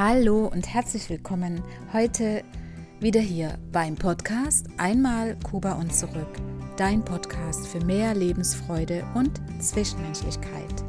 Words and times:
Hallo 0.00 0.46
und 0.46 0.72
herzlich 0.72 1.10
willkommen 1.10 1.60
heute 1.92 2.44
wieder 3.00 3.18
hier 3.18 3.58
beim 3.72 3.96
Podcast 3.96 4.68
Einmal 4.76 5.36
Kuba 5.42 5.72
und 5.72 5.92
zurück. 5.92 6.36
Dein 6.76 7.04
Podcast 7.04 7.66
für 7.66 7.84
mehr 7.84 8.14
Lebensfreude 8.14 9.04
und 9.16 9.40
Zwischenmenschlichkeit. 9.60 10.84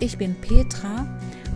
Ich 0.00 0.18
bin 0.18 0.34
Petra 0.40 1.06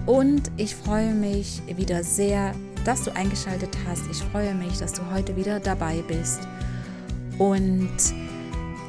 und 0.07 0.53
ich 0.57 0.77
freue 0.77 1.15
mich 1.15 1.61
wieder 1.67 2.05
sehr, 2.05 2.55
dass 2.85 3.03
du 3.03 3.13
eingeschaltet 3.17 3.77
hast. 3.85 4.09
Ich 4.09 4.19
freue 4.31 4.55
mich, 4.55 4.79
dass 4.79 4.93
du 4.93 5.03
heute 5.13 5.35
wieder 5.35 5.59
dabei 5.59 6.05
bist 6.07 6.47
und 7.41 7.91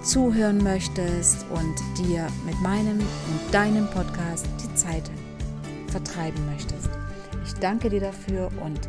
zuhören 0.04 0.60
möchtest 0.60 1.44
und 1.50 1.76
dir 1.98 2.28
mit 2.46 2.62
meinem 2.62 3.00
und 3.00 3.52
deinem 3.52 3.90
Podcast 3.90 4.48
die 4.64 4.76
Zeit 4.76 5.10
vertreiben 5.88 6.46
möchtest. 6.46 6.99
Ich 7.50 7.56
danke 7.56 7.90
dir 7.90 8.00
dafür 8.00 8.52
und 8.64 8.88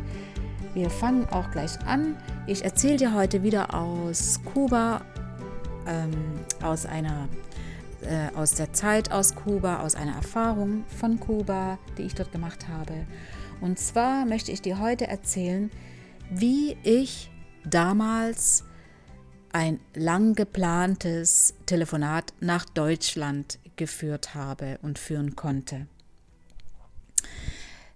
wir 0.75 0.91
fangen 0.91 1.27
auch 1.31 1.49
gleich 1.49 1.79
an. 1.87 2.15
Ich 2.45 2.63
erzähle 2.63 2.97
dir 2.97 3.15
heute 3.15 3.41
wieder 3.41 3.73
aus 3.73 4.39
Kuba, 4.53 5.01
ähm, 5.87 6.11
aus 6.61 6.85
einer 6.85 7.27
äh, 8.03 8.29
aus 8.35 8.53
der 8.53 8.71
Zeit 8.71 9.11
aus 9.11 9.33
Kuba, 9.33 9.79
aus 9.79 9.95
einer 9.95 10.13
Erfahrung 10.13 10.85
von 10.95 11.19
Kuba, 11.19 11.79
die 11.97 12.03
ich 12.03 12.13
dort 12.13 12.31
gemacht 12.31 12.67
habe. 12.67 13.07
Und 13.61 13.79
zwar 13.79 14.27
möchte 14.27 14.51
ich 14.51 14.61
dir 14.61 14.79
heute 14.79 15.07
erzählen, 15.07 15.71
wie 16.29 16.77
ich 16.83 17.31
damals 17.65 18.63
ein 19.51 19.79
lang 19.95 20.35
geplantes 20.35 21.55
Telefonat 21.65 22.31
nach 22.39 22.65
Deutschland 22.65 23.57
geführt 23.75 24.35
habe 24.35 24.77
und 24.83 24.99
führen 24.99 25.35
konnte. 25.35 25.87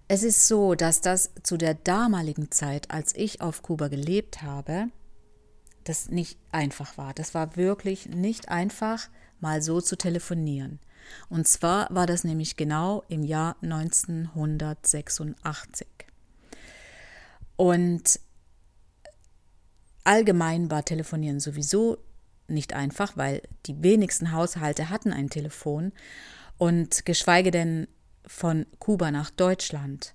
Es 0.08 0.22
ist 0.22 0.46
so, 0.46 0.76
dass 0.76 1.00
das 1.00 1.32
zu 1.42 1.56
der 1.56 1.74
damaligen 1.74 2.52
Zeit, 2.52 2.92
als 2.92 3.12
ich 3.16 3.40
auf 3.40 3.62
Kuba 3.62 3.88
gelebt 3.88 4.42
habe, 4.42 4.86
das 5.82 6.10
nicht 6.10 6.38
einfach 6.52 6.96
war. 6.96 7.12
Das 7.12 7.34
war 7.34 7.56
wirklich 7.56 8.06
nicht 8.06 8.48
einfach, 8.48 9.08
mal 9.40 9.62
so 9.62 9.80
zu 9.80 9.96
telefonieren. 9.96 10.78
Und 11.28 11.48
zwar 11.48 11.92
war 11.94 12.06
das 12.06 12.24
nämlich 12.24 12.56
genau 12.56 13.04
im 13.08 13.22
Jahr 13.24 13.56
1986. 13.62 15.86
Und 17.56 18.20
allgemein 20.04 20.70
war 20.70 20.84
Telefonieren 20.84 21.40
sowieso 21.40 21.98
nicht 22.48 22.74
einfach, 22.74 23.16
weil 23.16 23.42
die 23.66 23.82
wenigsten 23.82 24.30
Haushalte 24.32 24.88
hatten 24.88 25.12
ein 25.12 25.30
Telefon 25.30 25.92
und 26.58 27.04
geschweige 27.04 27.50
denn 27.50 27.88
von 28.26 28.66
Kuba 28.78 29.10
nach 29.10 29.30
Deutschland. 29.30 30.14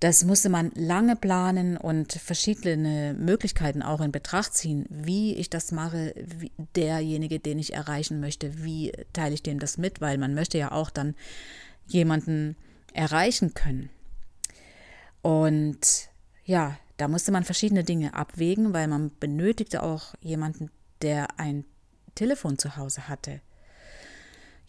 Das 0.00 0.24
musste 0.24 0.48
man 0.48 0.72
lange 0.74 1.14
planen 1.14 1.76
und 1.76 2.14
verschiedene 2.14 3.14
Möglichkeiten 3.18 3.82
auch 3.82 4.00
in 4.00 4.12
Betracht 4.12 4.54
ziehen, 4.54 4.86
wie 4.88 5.34
ich 5.34 5.50
das 5.50 5.72
mache, 5.72 6.14
wie 6.16 6.52
derjenige, 6.74 7.38
den 7.38 7.58
ich 7.58 7.74
erreichen 7.74 8.18
möchte, 8.18 8.64
wie 8.64 8.92
teile 9.12 9.34
ich 9.34 9.42
dem 9.42 9.58
das 9.58 9.76
mit, 9.76 10.00
weil 10.00 10.16
man 10.16 10.34
möchte 10.34 10.56
ja 10.56 10.72
auch 10.72 10.88
dann 10.88 11.14
jemanden 11.86 12.56
erreichen 12.94 13.52
können. 13.52 13.90
Und 15.20 16.08
ja, 16.44 16.78
da 16.96 17.06
musste 17.06 17.30
man 17.30 17.44
verschiedene 17.44 17.84
Dinge 17.84 18.14
abwägen, 18.14 18.72
weil 18.72 18.88
man 18.88 19.10
benötigte 19.20 19.82
auch 19.82 20.14
jemanden, 20.22 20.70
der 21.02 21.38
ein 21.38 21.64
Telefon 22.14 22.58
zu 22.58 22.76
Hause 22.76 23.08
hatte. 23.08 23.42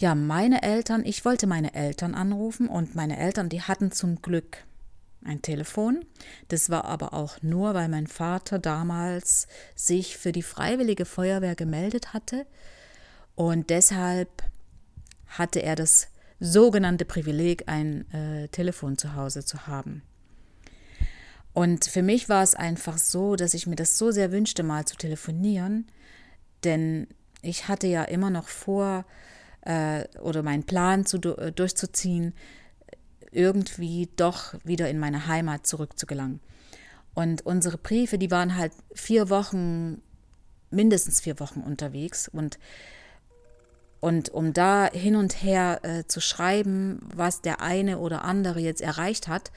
Ja, 0.01 0.16
meine 0.16 0.63
Eltern, 0.63 1.06
ich 1.06 1.25
wollte 1.25 1.45
meine 1.45 1.75
Eltern 1.75 2.16
anrufen 2.16 2.67
und 2.67 2.95
meine 2.95 3.19
Eltern, 3.19 3.50
die 3.50 3.62
hatten 3.62 3.91
zum 3.91 4.19
Glück 4.19 4.57
ein 5.23 5.44
Telefon. 5.44 6.03
Das 6.47 6.72
war 6.72 6.85
aber 6.85 7.13
auch 7.13 7.44
nur, 7.44 7.75
weil 7.75 7.88
mein 7.88 8.07
Vater 8.07 8.57
damals 8.57 9.45
sich 9.75 10.17
für 10.17 10.31
die 10.31 10.41
freiwillige 10.41 11.06
Feuerwehr 11.06 11.53
gemeldet 11.53 12.13
hatte 12.13 12.47
und 13.35 13.69
deshalb 13.69 14.41
hatte 15.28 15.61
er 15.61 15.75
das 15.75 16.07
sogenannte 16.40 17.06
Privileg, 17.06 17.69
ein 17.69 18.11
äh, 18.11 18.47
Telefon 18.47 18.97
zu 18.97 19.13
Hause 19.13 19.45
zu 19.45 19.67
haben. 19.67 20.01
Und 21.53 21.85
für 21.85 22.01
mich 22.01 22.28
war 22.28 22.41
es 22.41 22.56
einfach 22.56 22.97
so, 22.97 23.35
dass 23.35 23.53
ich 23.53 23.67
mir 23.67 23.75
das 23.75 24.00
so 24.00 24.09
sehr 24.09 24.31
wünschte, 24.31 24.63
mal 24.63 24.84
zu 24.84 24.95
telefonieren, 24.95 25.85
denn 26.63 27.07
ich 27.44 27.67
hatte 27.67 27.85
ja 27.85 28.03
immer 28.03 28.31
noch 28.31 28.47
vor, 28.47 29.06
äh, 29.61 30.05
oder 30.19 30.44
meinen 30.44 30.63
Plan 30.63 31.05
zu, 31.05 31.17
äh, 31.17 31.51
durchzuziehen, 31.51 32.33
irgendwie 33.31 34.09
doch 34.16 34.53
wieder 34.63 34.89
in 34.89 34.99
meine 34.99 35.27
Heimat 35.27 35.66
zurückzugelangen. 35.66 36.41
Und 37.13 37.45
unsere 37.45 37.77
Briefe, 37.77 38.17
die 38.17 38.31
waren 38.31 38.55
halt 38.55 38.73
vier 38.94 39.29
Wochen, 39.29 40.01
mindestens 40.69 41.22
vier 41.22 41.39
Wochen 41.39 41.61
unterwegs. 41.61 42.27
Und, 42.27 42.57
und 43.99 44.29
um 44.29 44.53
da 44.53 44.89
hin 44.91 45.16
und 45.16 45.44
her 45.44 45.79
äh, 45.83 46.05
zu 46.05 46.22
schreiben, 46.22 46.99
was 47.13 47.41
der 47.41 47.61
eine 47.61 47.99
oder 47.99 48.23
andere 48.23 48.59
jetzt 48.59 48.81
erreicht 48.81 49.28
hat, 49.28 49.51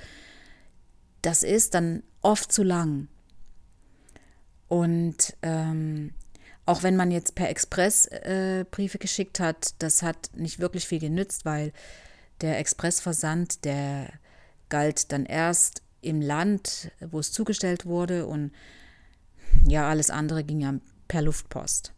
das 1.22 1.42
ist 1.42 1.74
dann 1.74 2.02
oft 2.22 2.52
zu 2.52 2.62
lang. 2.62 3.08
Und 4.68 5.36
ähm, 5.42 6.12
auch 6.66 6.82
wenn 6.82 6.96
man 6.96 7.10
jetzt 7.10 7.34
per 7.34 7.50
Express 7.50 8.06
äh, 8.06 8.64
Briefe 8.70 8.98
geschickt 8.98 9.40
hat, 9.40 9.74
das 9.80 10.02
hat 10.02 10.30
nicht 10.34 10.60
wirklich 10.60 10.86
viel 10.86 11.00
genützt, 11.00 11.44
weil 11.44 11.72
der 12.40 12.58
Expressversand, 12.58 13.64
der 13.64 14.08
galt 14.68 15.12
dann 15.12 15.26
erst 15.26 15.82
im 16.00 16.20
Land, 16.20 16.90
wo 17.00 17.18
es 17.18 17.32
zugestellt 17.32 17.86
wurde 17.86 18.26
und 18.26 18.52
ja, 19.66 19.88
alles 19.88 20.10
andere 20.10 20.44
ging 20.44 20.60
ja 20.60 20.74
per 21.08 21.22
Luftpost. 21.22 21.92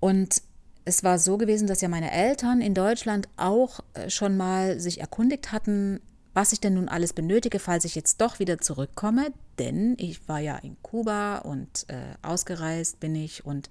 Und 0.00 0.42
es 0.84 1.02
war 1.02 1.18
so 1.18 1.36
gewesen, 1.36 1.66
dass 1.66 1.80
ja 1.80 1.88
meine 1.88 2.12
Eltern 2.12 2.60
in 2.60 2.74
Deutschland 2.74 3.28
auch 3.36 3.80
äh, 3.94 4.10
schon 4.10 4.36
mal 4.36 4.78
sich 4.78 5.00
erkundigt 5.00 5.52
hatten, 5.52 6.00
was 6.36 6.52
ich 6.52 6.60
denn 6.60 6.74
nun 6.74 6.90
alles 6.90 7.14
benötige, 7.14 7.58
falls 7.58 7.86
ich 7.86 7.94
jetzt 7.94 8.20
doch 8.20 8.40
wieder 8.40 8.58
zurückkomme, 8.58 9.32
denn 9.58 9.94
ich 9.98 10.28
war 10.28 10.38
ja 10.38 10.58
in 10.58 10.76
Kuba 10.82 11.38
und 11.38 11.86
äh, 11.88 12.14
ausgereist 12.20 13.00
bin 13.00 13.14
ich 13.14 13.46
und 13.46 13.70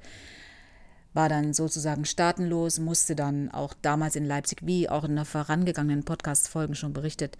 war 1.13 1.29
dann 1.29 1.53
sozusagen 1.53 2.05
staatenlos, 2.05 2.79
musste 2.79 3.15
dann 3.15 3.51
auch 3.51 3.75
damals 3.83 4.15
in 4.15 4.25
Leipzig, 4.25 4.65
wie 4.65 4.89
auch 4.89 5.03
in 5.03 5.15
der 5.15 5.25
vorangegangenen 5.25 6.05
Podcast-Folgen 6.05 6.73
schon 6.73 6.91
berichtet, 6.91 7.37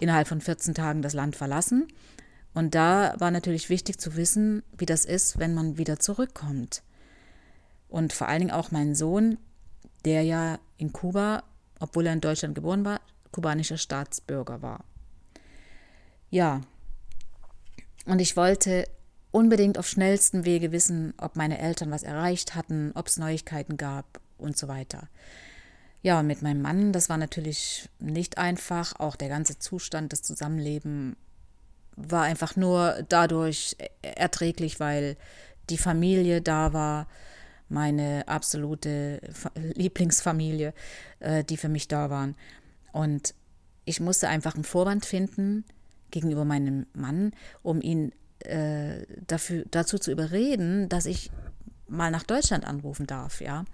innerhalb 0.00 0.26
von 0.26 0.40
14 0.40 0.72
Tagen 0.72 1.02
das 1.02 1.12
Land 1.12 1.36
verlassen. 1.36 1.86
Und 2.54 2.74
da 2.74 3.14
war 3.18 3.30
natürlich 3.30 3.68
wichtig 3.68 4.00
zu 4.00 4.16
wissen, 4.16 4.62
wie 4.78 4.86
das 4.86 5.04
ist, 5.04 5.38
wenn 5.38 5.52
man 5.52 5.76
wieder 5.76 5.98
zurückkommt. 5.98 6.82
Und 7.90 8.14
vor 8.14 8.26
allen 8.26 8.40
Dingen 8.40 8.52
auch 8.52 8.70
mein 8.70 8.94
Sohn, 8.94 9.36
der 10.06 10.22
ja 10.22 10.58
in 10.78 10.94
Kuba, 10.94 11.42
obwohl 11.78 12.06
er 12.06 12.14
in 12.14 12.22
Deutschland 12.22 12.54
geboren 12.54 12.86
war, 12.86 13.02
kubanischer 13.32 13.78
Staatsbürger 13.78 14.62
war. 14.62 14.84
Ja, 16.30 16.60
und 18.06 18.20
ich 18.20 18.36
wollte 18.36 18.86
unbedingt 19.30 19.78
auf 19.78 19.88
schnellstem 19.88 20.44
Wege 20.44 20.72
wissen, 20.72 21.14
ob 21.18 21.36
meine 21.36 21.58
Eltern 21.58 21.90
was 21.90 22.02
erreicht 22.02 22.54
hatten, 22.54 22.92
ob 22.94 23.08
es 23.08 23.16
Neuigkeiten 23.16 23.76
gab 23.76 24.20
und 24.38 24.56
so 24.56 24.68
weiter. 24.68 25.08
Ja, 26.02 26.20
und 26.20 26.26
mit 26.26 26.42
meinem 26.42 26.62
Mann, 26.62 26.92
das 26.92 27.08
war 27.08 27.16
natürlich 27.16 27.88
nicht 27.98 28.36
einfach. 28.36 28.98
Auch 28.98 29.16
der 29.16 29.28
ganze 29.28 29.58
Zustand, 29.58 30.12
das 30.12 30.22
Zusammenleben 30.22 31.16
war 31.96 32.22
einfach 32.22 32.56
nur 32.56 33.04
dadurch 33.08 33.76
erträglich, 34.02 34.80
weil 34.80 35.16
die 35.70 35.78
Familie 35.78 36.42
da 36.42 36.72
war, 36.72 37.06
meine 37.68 38.28
absolute 38.28 39.20
Lieblingsfamilie, 39.54 40.74
äh, 41.20 41.44
die 41.44 41.56
für 41.56 41.68
mich 41.68 41.88
da 41.88 42.10
waren. 42.10 42.36
Und 42.92 43.34
ich 43.84 44.00
musste 44.00 44.28
einfach 44.28 44.54
einen 44.54 44.64
Vorwand 44.64 45.04
finden 45.04 45.64
gegenüber 46.10 46.44
meinem 46.44 46.86
Mann, 46.92 47.32
um 47.62 47.80
ihn 47.80 48.12
äh, 48.40 49.06
dafür, 49.26 49.64
dazu 49.70 49.98
zu 49.98 50.12
überreden, 50.12 50.88
dass 50.88 51.06
ich 51.06 51.30
mal 51.88 52.10
nach 52.10 52.22
Deutschland 52.22 52.64
anrufen 52.64 53.06
darf, 53.06 53.40
ja. 53.40 53.64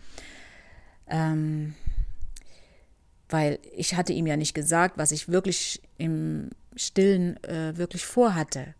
Ähm, 1.06 1.74
weil 3.28 3.58
ich 3.76 3.94
hatte 3.94 4.12
ihm 4.12 4.26
ja 4.26 4.36
nicht 4.36 4.54
gesagt, 4.54 4.96
was 4.98 5.12
ich 5.12 5.28
wirklich 5.28 5.82
im 5.98 6.50
Stillen 6.76 7.42
äh, 7.44 7.76
wirklich 7.76 8.06
vorhatte. 8.06 8.74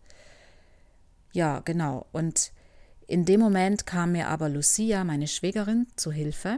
Ja, 1.31 1.59
genau. 1.59 2.07
Und 2.11 2.51
in 3.07 3.25
dem 3.25 3.39
Moment 3.39 3.85
kam 3.85 4.13
mir 4.13 4.27
aber 4.27 4.49
Lucia, 4.49 5.03
meine 5.03 5.27
Schwägerin, 5.27 5.87
zu 5.95 6.11
Hilfe. 6.11 6.57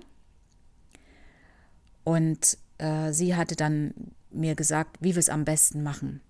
Und 2.04 2.58
äh, 2.82 3.14
sie 3.14 3.36
hatte 3.36 3.56
dann 3.56 3.94
mir 4.32 4.56
gesagt, 4.56 4.98
wie 5.00 5.16
wir 5.16 5.20
es 5.20 5.30
am 5.30 5.46
besten 5.46 5.84
machen. 5.84 6.22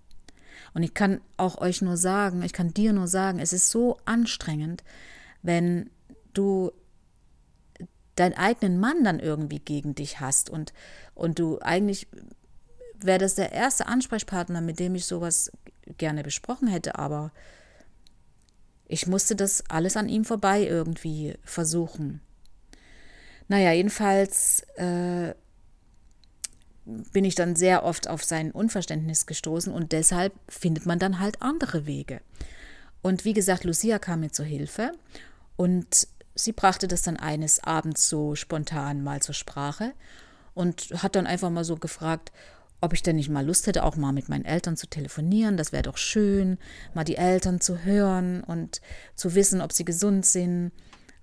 Und 0.73 0.83
ich 0.83 0.93
kann 0.93 1.21
auch 1.37 1.57
euch 1.59 1.81
nur 1.81 1.97
sagen, 1.97 2.43
ich 2.43 2.53
kann 2.53 2.73
dir 2.73 2.93
nur 2.93 3.07
sagen, 3.07 3.39
es 3.39 3.53
ist 3.53 3.69
so 3.69 3.97
anstrengend, 4.05 4.83
wenn 5.41 5.89
du 6.33 6.71
deinen 8.15 8.35
eigenen 8.35 8.79
Mann 8.79 9.03
dann 9.03 9.19
irgendwie 9.19 9.59
gegen 9.59 9.95
dich 9.95 10.19
hast 10.19 10.49
und, 10.49 10.73
und 11.15 11.39
du 11.39 11.59
eigentlich 11.59 12.07
wäre 12.99 13.17
das 13.17 13.35
der 13.35 13.51
erste 13.51 13.87
Ansprechpartner, 13.87 14.61
mit 14.61 14.79
dem 14.79 14.93
ich 14.95 15.05
sowas 15.05 15.51
gerne 15.97 16.21
besprochen 16.21 16.67
hätte, 16.67 16.99
aber 16.99 17.31
ich 18.87 19.07
musste 19.07 19.35
das 19.35 19.63
alles 19.69 19.97
an 19.97 20.09
ihm 20.09 20.25
vorbei 20.25 20.63
irgendwie 20.63 21.35
versuchen. 21.43 22.21
Naja, 23.47 23.71
jedenfalls 23.71 24.61
äh, 24.75 25.33
bin 26.85 27.25
ich 27.25 27.35
dann 27.35 27.55
sehr 27.55 27.83
oft 27.83 28.07
auf 28.07 28.23
sein 28.23 28.51
Unverständnis 28.51 29.25
gestoßen 29.25 29.71
und 29.71 29.91
deshalb 29.91 30.33
findet 30.47 30.85
man 30.85 30.99
dann 30.99 31.19
halt 31.19 31.41
andere 31.41 31.85
Wege. 31.85 32.21
Und 33.01 33.25
wie 33.25 33.33
gesagt, 33.33 33.63
Lucia 33.63 33.99
kam 33.99 34.21
mir 34.21 34.31
zur 34.31 34.45
Hilfe 34.45 34.91
und 35.57 36.07
sie 36.35 36.53
brachte 36.53 36.87
das 36.87 37.01
dann 37.01 37.17
eines 37.17 37.63
Abends 37.63 38.09
so 38.09 38.35
spontan 38.35 39.03
mal 39.03 39.21
zur 39.21 39.35
Sprache 39.35 39.93
und 40.53 40.89
hat 40.97 41.15
dann 41.15 41.27
einfach 41.27 41.49
mal 41.49 41.63
so 41.63 41.75
gefragt, 41.75 42.31
ob 42.81 42.93
ich 42.93 43.03
denn 43.03 43.15
nicht 43.15 43.29
mal 43.29 43.45
Lust 43.45 43.67
hätte, 43.67 43.83
auch 43.83 43.95
mal 43.95 44.11
mit 44.11 44.27
meinen 44.27 44.45
Eltern 44.45 44.75
zu 44.75 44.87
telefonieren. 44.87 45.55
Das 45.55 45.71
wäre 45.71 45.83
doch 45.83 45.97
schön, 45.97 46.57
mal 46.95 47.03
die 47.03 47.15
Eltern 47.15 47.61
zu 47.61 47.83
hören 47.83 48.43
und 48.43 48.81
zu 49.15 49.35
wissen, 49.35 49.61
ob 49.61 49.71
sie 49.71 49.85
gesund 49.85 50.25
sind. 50.25 50.71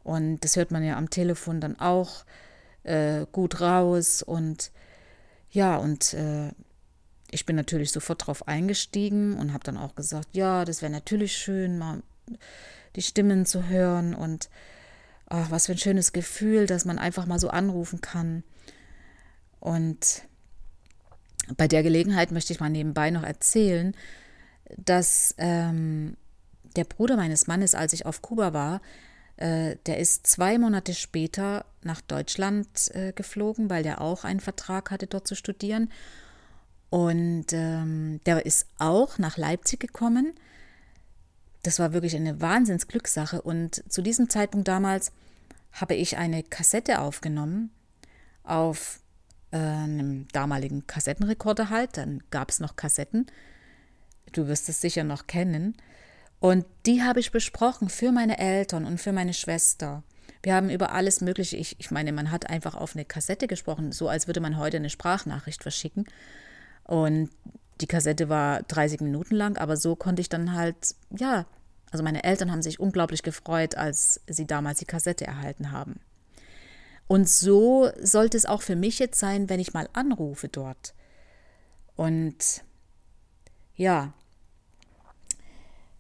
Und 0.05 0.44
das 0.44 0.55
hört 0.55 0.70
man 0.70 0.84
ja 0.84 0.96
am 0.96 1.10
Telefon 1.10 1.60
dann 1.60 1.78
auch 1.78 2.25
äh, 2.84 3.26
gut 3.32 3.60
raus. 3.60 4.22
Und 4.22 4.70
ja, 5.50 5.77
und 5.77 6.15
äh, 6.15 6.53
ich 7.31 7.47
bin 7.47 7.56
natürlich 7.56 7.93
sofort 7.93 8.27
drauf 8.27 8.49
eingestiegen 8.49 9.37
und 9.37 9.53
habe 9.53 9.65
dann 9.65 9.77
auch 9.77 9.95
gesagt, 9.95 10.29
ja, 10.33 10.65
das 10.65 10.83
wäre 10.83 10.93
natürlich 10.93 11.37
schön, 11.37 11.79
mal 11.79 12.03
die 12.97 13.03
Stimmen 13.03 13.47
zu 13.47 13.69
hören 13.69 14.15
und 14.15 14.49
ach, 15.27 15.50
was 15.50 15.67
für 15.67 15.73
ein 15.73 15.79
schönes 15.79 16.12
Gefühl, 16.12 16.67
dass 16.67 16.85
man 16.85 16.99
einfach 16.99 17.27
mal 17.27 17.39
so 17.39 17.49
anrufen 17.50 18.00
kann. 18.00 18.45
Und 19.61 20.23
bei 21.56 21.69
der 21.69 21.83
Gelegenheit 21.83 22.33
möchte 22.33 22.53
ich 22.53 22.61
mal 22.61 22.71
nebenbei 22.71 23.11
noch 23.11 23.23
erzählen, 23.23 23.94
dass 24.77 25.35
ähm, 25.39 26.17
der 26.77 26.85
Bruder 26.85 27.17
meines 27.17 27.47
Mannes, 27.47 27.75
als 27.75 27.93
ich 27.93 28.06
auf 28.06 28.23
Kuba 28.23 28.53
war, 28.53 28.81
äh, 29.38 29.76
der 29.87 29.99
ist 29.99 30.26
zwei 30.26 30.58
Monate 30.58 30.94
später 30.94 31.64
nach 31.82 32.00
Deutschland 32.00 32.69
äh, 32.94 33.12
geflogen, 33.12 33.70
weil 33.70 33.85
der 33.85 34.00
auch 34.00 34.25
einen 34.25 34.40
Vertrag 34.40 34.90
hatte, 34.90 35.06
dort 35.06 35.29
zu 35.29 35.37
studieren. 35.37 35.90
Und 36.90 37.46
ähm, 37.52 38.20
der 38.26 38.44
ist 38.44 38.67
auch 38.79 39.19
nach 39.19 39.37
Leipzig 39.37 39.79
gekommen. 39.79 40.35
Das 41.62 41.79
war 41.79 41.93
wirklich 41.93 42.17
eine 42.17 42.40
Wahnsinnsglückssache. 42.40 43.40
Und 43.40 43.85
zu 43.90 44.02
diesem 44.02 44.29
Zeitpunkt 44.29 44.67
damals 44.67 45.12
habe 45.73 45.94
ich 45.94 46.17
eine 46.17 46.43
Kassette 46.43 47.00
aufgenommen 47.00 47.70
auf 48.43 49.00
äh, 49.52 49.58
einem 49.58 50.26
damaligen 50.32 50.87
Kassettenrekorder 50.88 51.70
halt. 51.70 51.96
Dann 51.96 52.25
gab 52.31 52.50
es 52.50 52.58
noch 52.58 52.75
Kassetten. 52.75 53.26
Du 54.32 54.49
wirst 54.49 54.69
es 54.69 54.81
sicher 54.81 55.05
noch 55.05 55.29
kennen. 55.29 55.76
Und 56.40 56.64
die 56.87 57.02
habe 57.02 57.20
ich 57.20 57.32
besprochen 57.32 57.88
für 57.88 58.12
meine 58.12 58.38
Eltern 58.38 58.85
und 58.85 58.99
für 58.99 59.12
meine 59.12 59.35
Schwester. 59.35 60.02
Wir 60.43 60.55
haben 60.55 60.70
über 60.70 60.93
alles 60.93 61.20
Mögliche, 61.20 61.56
ich, 61.56 61.76
ich 61.79 61.90
meine, 61.90 62.12
man 62.12 62.31
hat 62.31 62.49
einfach 62.49 62.75
auf 62.76 62.94
eine 62.94 63.05
Kassette 63.05 63.49
gesprochen, 63.49 63.90
so 63.90 64.08
als 64.08 64.29
würde 64.29 64.40
man 64.40 64.56
heute 64.56 64.76
eine 64.76 64.90
Sprachnachricht 64.90 65.62
verschicken. 65.62 66.06
Und 66.85 67.31
die 67.81 67.87
Kassette 67.87 68.29
war 68.29 68.62
30 68.62 69.00
Minuten 69.00 69.35
lang, 69.35 69.58
aber 69.58 69.76
so 69.76 69.96
konnte 69.96 70.20
ich 70.20 70.29
dann 70.29 70.55
halt, 70.55 70.94
ja, 71.11 71.46
also 71.90 72.05
meine 72.05 72.23
Eltern 72.25 72.52
haben 72.52 72.62
sich 72.62 72.79
unglaublich 72.79 73.23
gefreut, 73.23 73.75
als 73.75 74.20
sie 74.29 74.46
damals 74.46 74.79
die 74.79 74.84
Kassette 74.84 75.26
erhalten 75.26 75.73
haben. 75.73 76.00
Und 77.08 77.29
so 77.29 77.91
sollte 78.00 78.37
es 78.37 78.46
auch 78.46 78.62
für 78.62 78.76
mich 78.76 78.99
jetzt 78.99 79.19
sein, 79.19 79.49
wenn 79.49 79.61
ich 79.61 79.73
mal 79.73 79.88
anrufe 79.94 80.49
dort. 80.49 80.94
Und 81.96 82.62
ja, 83.75 84.12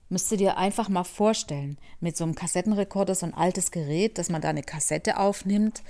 müsst 0.08 0.30
ihr 0.32 0.38
dir 0.38 0.56
einfach 0.56 0.88
mal 0.88 1.04
vorstellen, 1.04 1.78
mit 2.00 2.16
so 2.16 2.24
einem 2.24 2.34
Kassettenrekorder, 2.34 3.14
so 3.14 3.26
ein 3.26 3.34
altes 3.34 3.70
Gerät, 3.70 4.18
dass 4.18 4.30
man 4.30 4.40
da 4.40 4.48
eine 4.48 4.62
Kassette 4.62 5.18
aufnimmt 5.18 5.82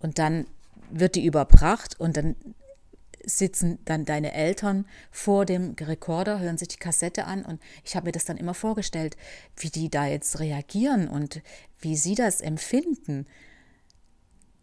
und 0.00 0.18
dann 0.18 0.46
wird 0.90 1.14
die 1.14 1.24
überbracht 1.24 1.98
und 1.98 2.16
dann 2.16 2.36
sitzen 3.24 3.78
dann 3.84 4.04
deine 4.04 4.32
Eltern 4.32 4.86
vor 5.10 5.44
dem 5.44 5.74
Rekorder, 5.80 6.38
hören 6.38 6.58
sich 6.58 6.68
die 6.68 6.76
Kassette 6.76 7.24
an 7.24 7.44
und 7.44 7.60
ich 7.84 7.96
habe 7.96 8.06
mir 8.06 8.12
das 8.12 8.24
dann 8.24 8.36
immer 8.36 8.54
vorgestellt, 8.54 9.16
wie 9.56 9.70
die 9.70 9.90
da 9.90 10.06
jetzt 10.06 10.38
reagieren 10.38 11.08
und 11.08 11.42
wie 11.80 11.96
sie 11.96 12.14
das 12.14 12.40
empfinden. 12.40 13.26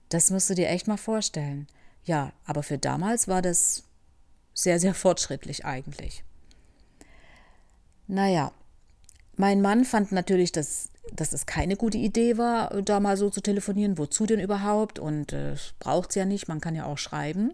Das 0.10 0.32
musst 0.32 0.50
du 0.50 0.56
dir 0.56 0.70
echt 0.70 0.88
mal 0.88 0.98
vorstellen. 0.98 1.68
Ja, 2.06 2.32
aber 2.46 2.64
für 2.64 2.78
damals 2.78 3.28
war 3.28 3.42
das 3.42 3.84
sehr, 4.54 4.80
sehr 4.80 4.94
fortschrittlich 4.94 5.66
eigentlich. 5.66 6.24
Naja, 8.08 8.54
mein 9.36 9.62
Mann 9.62 9.86
fand 9.86 10.12
natürlich, 10.12 10.52
dass, 10.52 10.90
dass 11.12 11.34
es 11.34 11.46
keine 11.46 11.76
gute 11.76 11.98
Idee 11.98 12.38
war, 12.38 12.82
da 12.82 13.00
mal 13.00 13.18
so 13.18 13.30
zu 13.30 13.42
telefonieren. 13.42 13.98
Wozu 13.98 14.26
denn 14.26 14.40
überhaupt? 14.40 15.00
Und 15.00 15.34
äh, 15.34 15.56
braucht 15.80 16.10
es 16.10 16.16
ja 16.16 16.26
nicht, 16.26 16.48
man 16.48 16.62
kann 16.62 16.76
ja 16.76 16.86
auch 16.86 16.98
schreiben. 16.98 17.54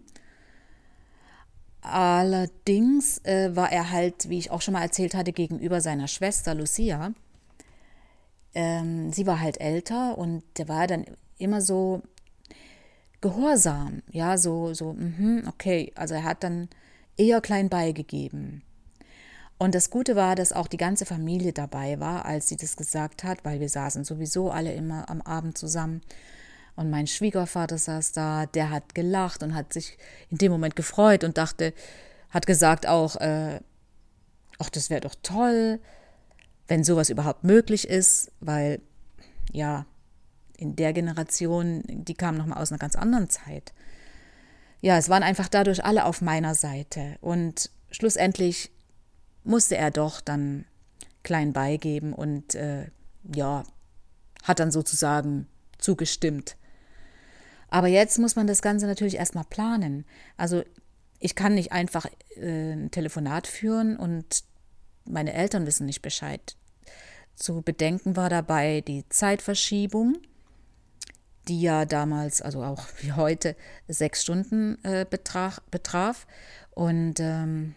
Allerdings 1.82 3.24
äh, 3.24 3.56
war 3.56 3.72
er 3.72 3.90
halt, 3.90 4.28
wie 4.28 4.38
ich 4.38 4.50
auch 4.50 4.60
schon 4.60 4.74
mal 4.74 4.82
erzählt 4.82 5.14
hatte, 5.14 5.32
gegenüber 5.32 5.80
seiner 5.80 6.08
Schwester 6.08 6.54
Lucia. 6.54 7.12
Ähm, 8.54 9.12
sie 9.12 9.26
war 9.26 9.40
halt 9.40 9.60
älter 9.60 10.18
und 10.18 10.42
der 10.58 10.68
war 10.68 10.86
dann 10.86 11.06
immer 11.38 11.60
so 11.60 12.02
gehorsam, 13.20 14.02
ja, 14.10 14.36
so, 14.38 14.74
so, 14.74 14.94
mh, 14.94 15.48
okay, 15.48 15.92
also 15.94 16.14
er 16.14 16.24
hat 16.24 16.42
dann 16.42 16.68
eher 17.16 17.40
klein 17.40 17.68
beigegeben. 17.68 18.62
Und 19.60 19.74
das 19.74 19.90
Gute 19.90 20.16
war, 20.16 20.36
dass 20.36 20.54
auch 20.54 20.68
die 20.68 20.78
ganze 20.78 21.04
Familie 21.04 21.52
dabei 21.52 22.00
war, 22.00 22.24
als 22.24 22.48
sie 22.48 22.56
das 22.56 22.78
gesagt 22.78 23.24
hat, 23.24 23.44
weil 23.44 23.60
wir 23.60 23.68
saßen 23.68 24.04
sowieso 24.04 24.50
alle 24.50 24.72
immer 24.72 25.10
am 25.10 25.20
Abend 25.20 25.58
zusammen. 25.58 26.00
Und 26.76 26.88
mein 26.88 27.06
Schwiegervater 27.06 27.76
saß 27.76 28.12
da, 28.12 28.46
der 28.46 28.70
hat 28.70 28.94
gelacht 28.94 29.42
und 29.42 29.54
hat 29.54 29.74
sich 29.74 29.98
in 30.30 30.38
dem 30.38 30.50
Moment 30.50 30.76
gefreut 30.76 31.24
und 31.24 31.36
dachte, 31.36 31.74
hat 32.30 32.46
gesagt 32.46 32.86
auch, 32.88 33.16
äh, 33.16 33.60
ach, 34.58 34.70
das 34.70 34.88
wäre 34.88 35.02
doch 35.02 35.14
toll, 35.22 35.78
wenn 36.66 36.82
sowas 36.82 37.10
überhaupt 37.10 37.44
möglich 37.44 37.86
ist, 37.86 38.32
weil 38.40 38.80
ja, 39.52 39.84
in 40.56 40.74
der 40.74 40.94
Generation, 40.94 41.82
die 41.86 42.14
kam 42.14 42.38
nochmal 42.38 42.62
aus 42.62 42.72
einer 42.72 42.78
ganz 42.78 42.96
anderen 42.96 43.28
Zeit. 43.28 43.74
Ja, 44.80 44.96
es 44.96 45.10
waren 45.10 45.22
einfach 45.22 45.48
dadurch 45.48 45.84
alle 45.84 46.06
auf 46.06 46.22
meiner 46.22 46.54
Seite. 46.54 47.18
Und 47.20 47.68
schlussendlich 47.90 48.70
musste 49.44 49.76
er 49.76 49.90
doch 49.90 50.20
dann 50.20 50.64
klein 51.22 51.52
beigeben 51.52 52.12
und 52.12 52.54
äh, 52.54 52.86
ja, 53.34 53.64
hat 54.42 54.60
dann 54.60 54.70
sozusagen 54.70 55.46
zugestimmt. 55.78 56.56
Aber 57.68 57.86
jetzt 57.86 58.18
muss 58.18 58.36
man 58.36 58.46
das 58.46 58.62
Ganze 58.62 58.86
natürlich 58.86 59.16
erstmal 59.16 59.44
planen. 59.44 60.04
Also 60.36 60.64
ich 61.18 61.34
kann 61.34 61.54
nicht 61.54 61.72
einfach 61.72 62.06
äh, 62.36 62.72
ein 62.72 62.90
Telefonat 62.90 63.46
führen 63.46 63.96
und 63.96 64.44
meine 65.04 65.32
Eltern 65.32 65.66
wissen 65.66 65.86
nicht 65.86 66.02
Bescheid. 66.02 66.56
Zu 67.36 67.62
bedenken 67.62 68.16
war 68.16 68.28
dabei 68.28 68.80
die 68.80 69.08
Zeitverschiebung, 69.08 70.18
die 71.48 71.60
ja 71.60 71.84
damals, 71.84 72.42
also 72.42 72.62
auch 72.62 72.84
wie 73.00 73.12
heute, 73.12 73.56
sechs 73.88 74.22
Stunden 74.22 74.82
äh, 74.84 75.06
betraf, 75.08 75.60
betraf. 75.70 76.26
Und 76.70 77.20
ähm, 77.20 77.74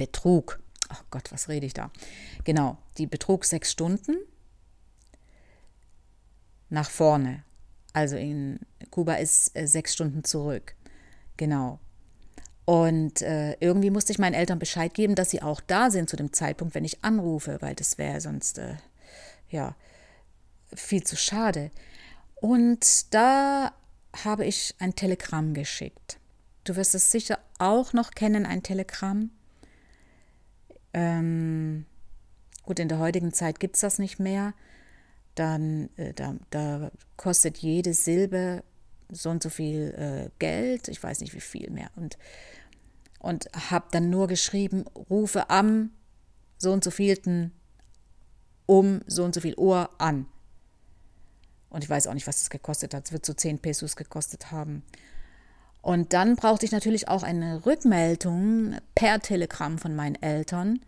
Betrug. 0.00 0.58
Ach 0.88 1.04
Gott, 1.10 1.30
was 1.30 1.50
rede 1.50 1.66
ich 1.66 1.74
da? 1.74 1.90
Genau, 2.44 2.78
die 2.96 3.06
betrug 3.06 3.44
sechs 3.44 3.70
Stunden 3.70 4.16
nach 6.70 6.88
vorne. 6.88 7.44
Also 7.92 8.16
in 8.16 8.60
Kuba 8.90 9.16
ist 9.16 9.54
äh, 9.54 9.66
sechs 9.66 9.92
Stunden 9.92 10.24
zurück. 10.24 10.74
Genau. 11.36 11.80
Und 12.64 13.20
äh, 13.20 13.58
irgendwie 13.60 13.90
musste 13.90 14.12
ich 14.12 14.18
meinen 14.18 14.32
Eltern 14.32 14.58
Bescheid 14.58 14.94
geben, 14.94 15.16
dass 15.16 15.28
sie 15.28 15.42
auch 15.42 15.60
da 15.60 15.90
sind 15.90 16.08
zu 16.08 16.16
dem 16.16 16.32
Zeitpunkt, 16.32 16.74
wenn 16.74 16.86
ich 16.86 17.04
anrufe, 17.04 17.58
weil 17.60 17.74
das 17.74 17.98
wäre 17.98 18.22
sonst 18.22 18.56
äh, 18.56 18.76
ja 19.50 19.76
viel 20.74 21.04
zu 21.04 21.16
schade. 21.16 21.70
Und 22.36 23.12
da 23.12 23.74
habe 24.24 24.46
ich 24.46 24.74
ein 24.78 24.94
Telegramm 24.94 25.52
geschickt. 25.52 26.18
Du 26.64 26.74
wirst 26.76 26.94
es 26.94 27.10
sicher 27.10 27.38
auch 27.58 27.92
noch 27.92 28.12
kennen, 28.12 28.46
ein 28.46 28.62
Telegramm. 28.62 29.30
Ähm, 30.92 31.86
gut, 32.64 32.78
in 32.78 32.88
der 32.88 32.98
heutigen 32.98 33.32
Zeit 33.32 33.60
gibt 33.60 33.76
es 33.76 33.80
das 33.80 33.98
nicht 33.98 34.18
mehr. 34.18 34.54
Dann 35.34 35.90
äh, 35.96 36.12
da, 36.12 36.34
da, 36.50 36.90
kostet 37.16 37.58
jede 37.58 37.94
Silbe 37.94 38.64
so 39.10 39.30
und 39.30 39.42
so 39.42 39.50
viel 39.50 39.94
äh, 39.96 40.30
Geld, 40.38 40.88
ich 40.88 41.02
weiß 41.02 41.20
nicht 41.20 41.34
wie 41.34 41.40
viel 41.40 41.70
mehr. 41.70 41.90
Und, 41.96 42.18
und 43.18 43.48
habe 43.70 43.86
dann 43.90 44.10
nur 44.10 44.26
geschrieben, 44.26 44.84
rufe 45.10 45.50
am 45.50 45.90
so 46.58 46.72
und 46.72 46.84
so 46.84 46.90
vielten 46.90 47.52
um 48.66 49.00
so 49.06 49.24
und 49.24 49.34
so 49.34 49.40
viel 49.40 49.56
Uhr 49.56 49.90
an. 49.98 50.26
Und 51.70 51.84
ich 51.84 51.90
weiß 51.90 52.06
auch 52.06 52.14
nicht, 52.14 52.26
was 52.26 52.38
das 52.38 52.50
gekostet 52.50 52.94
hat. 52.94 53.06
Es 53.06 53.12
wird 53.12 53.26
so 53.26 53.32
10 53.32 53.58
Pesos 53.58 53.96
gekostet 53.96 54.50
haben. 54.50 54.82
Und 55.82 56.12
dann 56.12 56.36
brauchte 56.36 56.66
ich 56.66 56.72
natürlich 56.72 57.08
auch 57.08 57.22
eine 57.22 57.64
Rückmeldung 57.64 58.76
per 58.94 59.20
Telegramm 59.20 59.78
von 59.78 59.96
meinen 59.96 60.20
Eltern, 60.20 60.80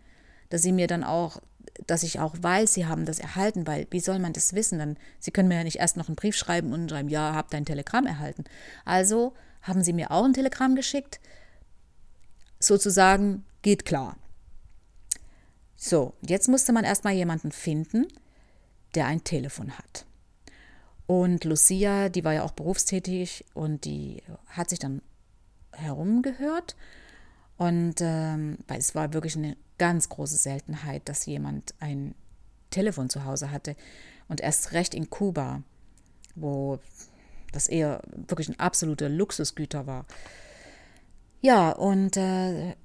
dass 0.49 0.61
sie 0.61 0.71
mir 0.71 0.87
dann 0.87 1.03
auch, 1.03 1.41
dass 1.87 2.03
ich 2.03 2.19
auch 2.19 2.35
weiß, 2.39 2.75
sie 2.75 2.85
haben 2.85 3.05
das 3.05 3.19
erhalten, 3.19 3.65
weil 3.65 3.87
wie 3.89 3.99
soll 3.99 4.19
man 4.19 4.33
das 4.33 4.53
wissen? 4.53 4.77
Dann, 4.77 4.97
sie 5.19 5.31
können 5.31 5.47
mir 5.47 5.57
ja 5.57 5.63
nicht 5.63 5.79
erst 5.79 5.97
noch 5.97 6.07
einen 6.07 6.15
Brief 6.15 6.35
schreiben 6.35 6.73
und 6.73 6.89
schreiben, 6.89 7.09
ja, 7.09 7.33
habt 7.33 7.55
ein 7.55 7.65
Telegramm 7.65 8.05
erhalten. 8.05 8.43
Also 8.85 9.33
haben 9.63 9.83
sie 9.83 9.93
mir 9.93 10.11
auch 10.11 10.25
ein 10.25 10.33
Telegramm 10.33 10.75
geschickt, 10.75 11.19
sozusagen, 12.59 13.45
geht 13.61 13.85
klar. 13.85 14.17
So, 15.75 16.13
jetzt 16.21 16.47
musste 16.47 16.71
man 16.71 16.85
erstmal 16.85 17.13
jemanden 17.13 17.51
finden, 17.51 18.07
der 18.95 19.07
ein 19.07 19.23
Telefon 19.23 19.77
hat. 19.77 20.05
Und 21.13 21.43
Lucia, 21.43 22.09
die 22.09 22.23
war 22.23 22.33
ja 22.33 22.41
auch 22.41 22.53
berufstätig 22.53 23.45
und 23.53 23.85
die 23.85 24.23
hat 24.47 24.71
sich 24.71 24.79
dann 24.79 25.03
herumgehört. 25.71 26.75
Und 27.55 28.01
ähm, 28.01 28.57
weil 28.67 28.79
es 28.79 28.95
war 28.95 29.13
wirklich 29.13 29.37
eine 29.37 29.55
ganz 29.77 30.09
große 30.09 30.37
Seltenheit, 30.37 31.07
dass 31.07 31.27
jemand 31.27 31.75
ein 31.79 32.15
Telefon 32.71 33.11
zu 33.11 33.25
Hause 33.25 33.51
hatte. 33.51 33.75
Und 34.27 34.41
erst 34.41 34.71
recht 34.71 34.95
in 34.95 35.11
Kuba, 35.11 35.61
wo 36.33 36.79
das 37.51 37.67
eher 37.67 38.01
wirklich 38.11 38.49
ein 38.49 38.59
absoluter 38.59 39.07
Luxusgüter 39.07 39.85
war. 39.85 40.07
Ja, 41.41 41.73
und 41.73 42.17
äh, 42.17 42.75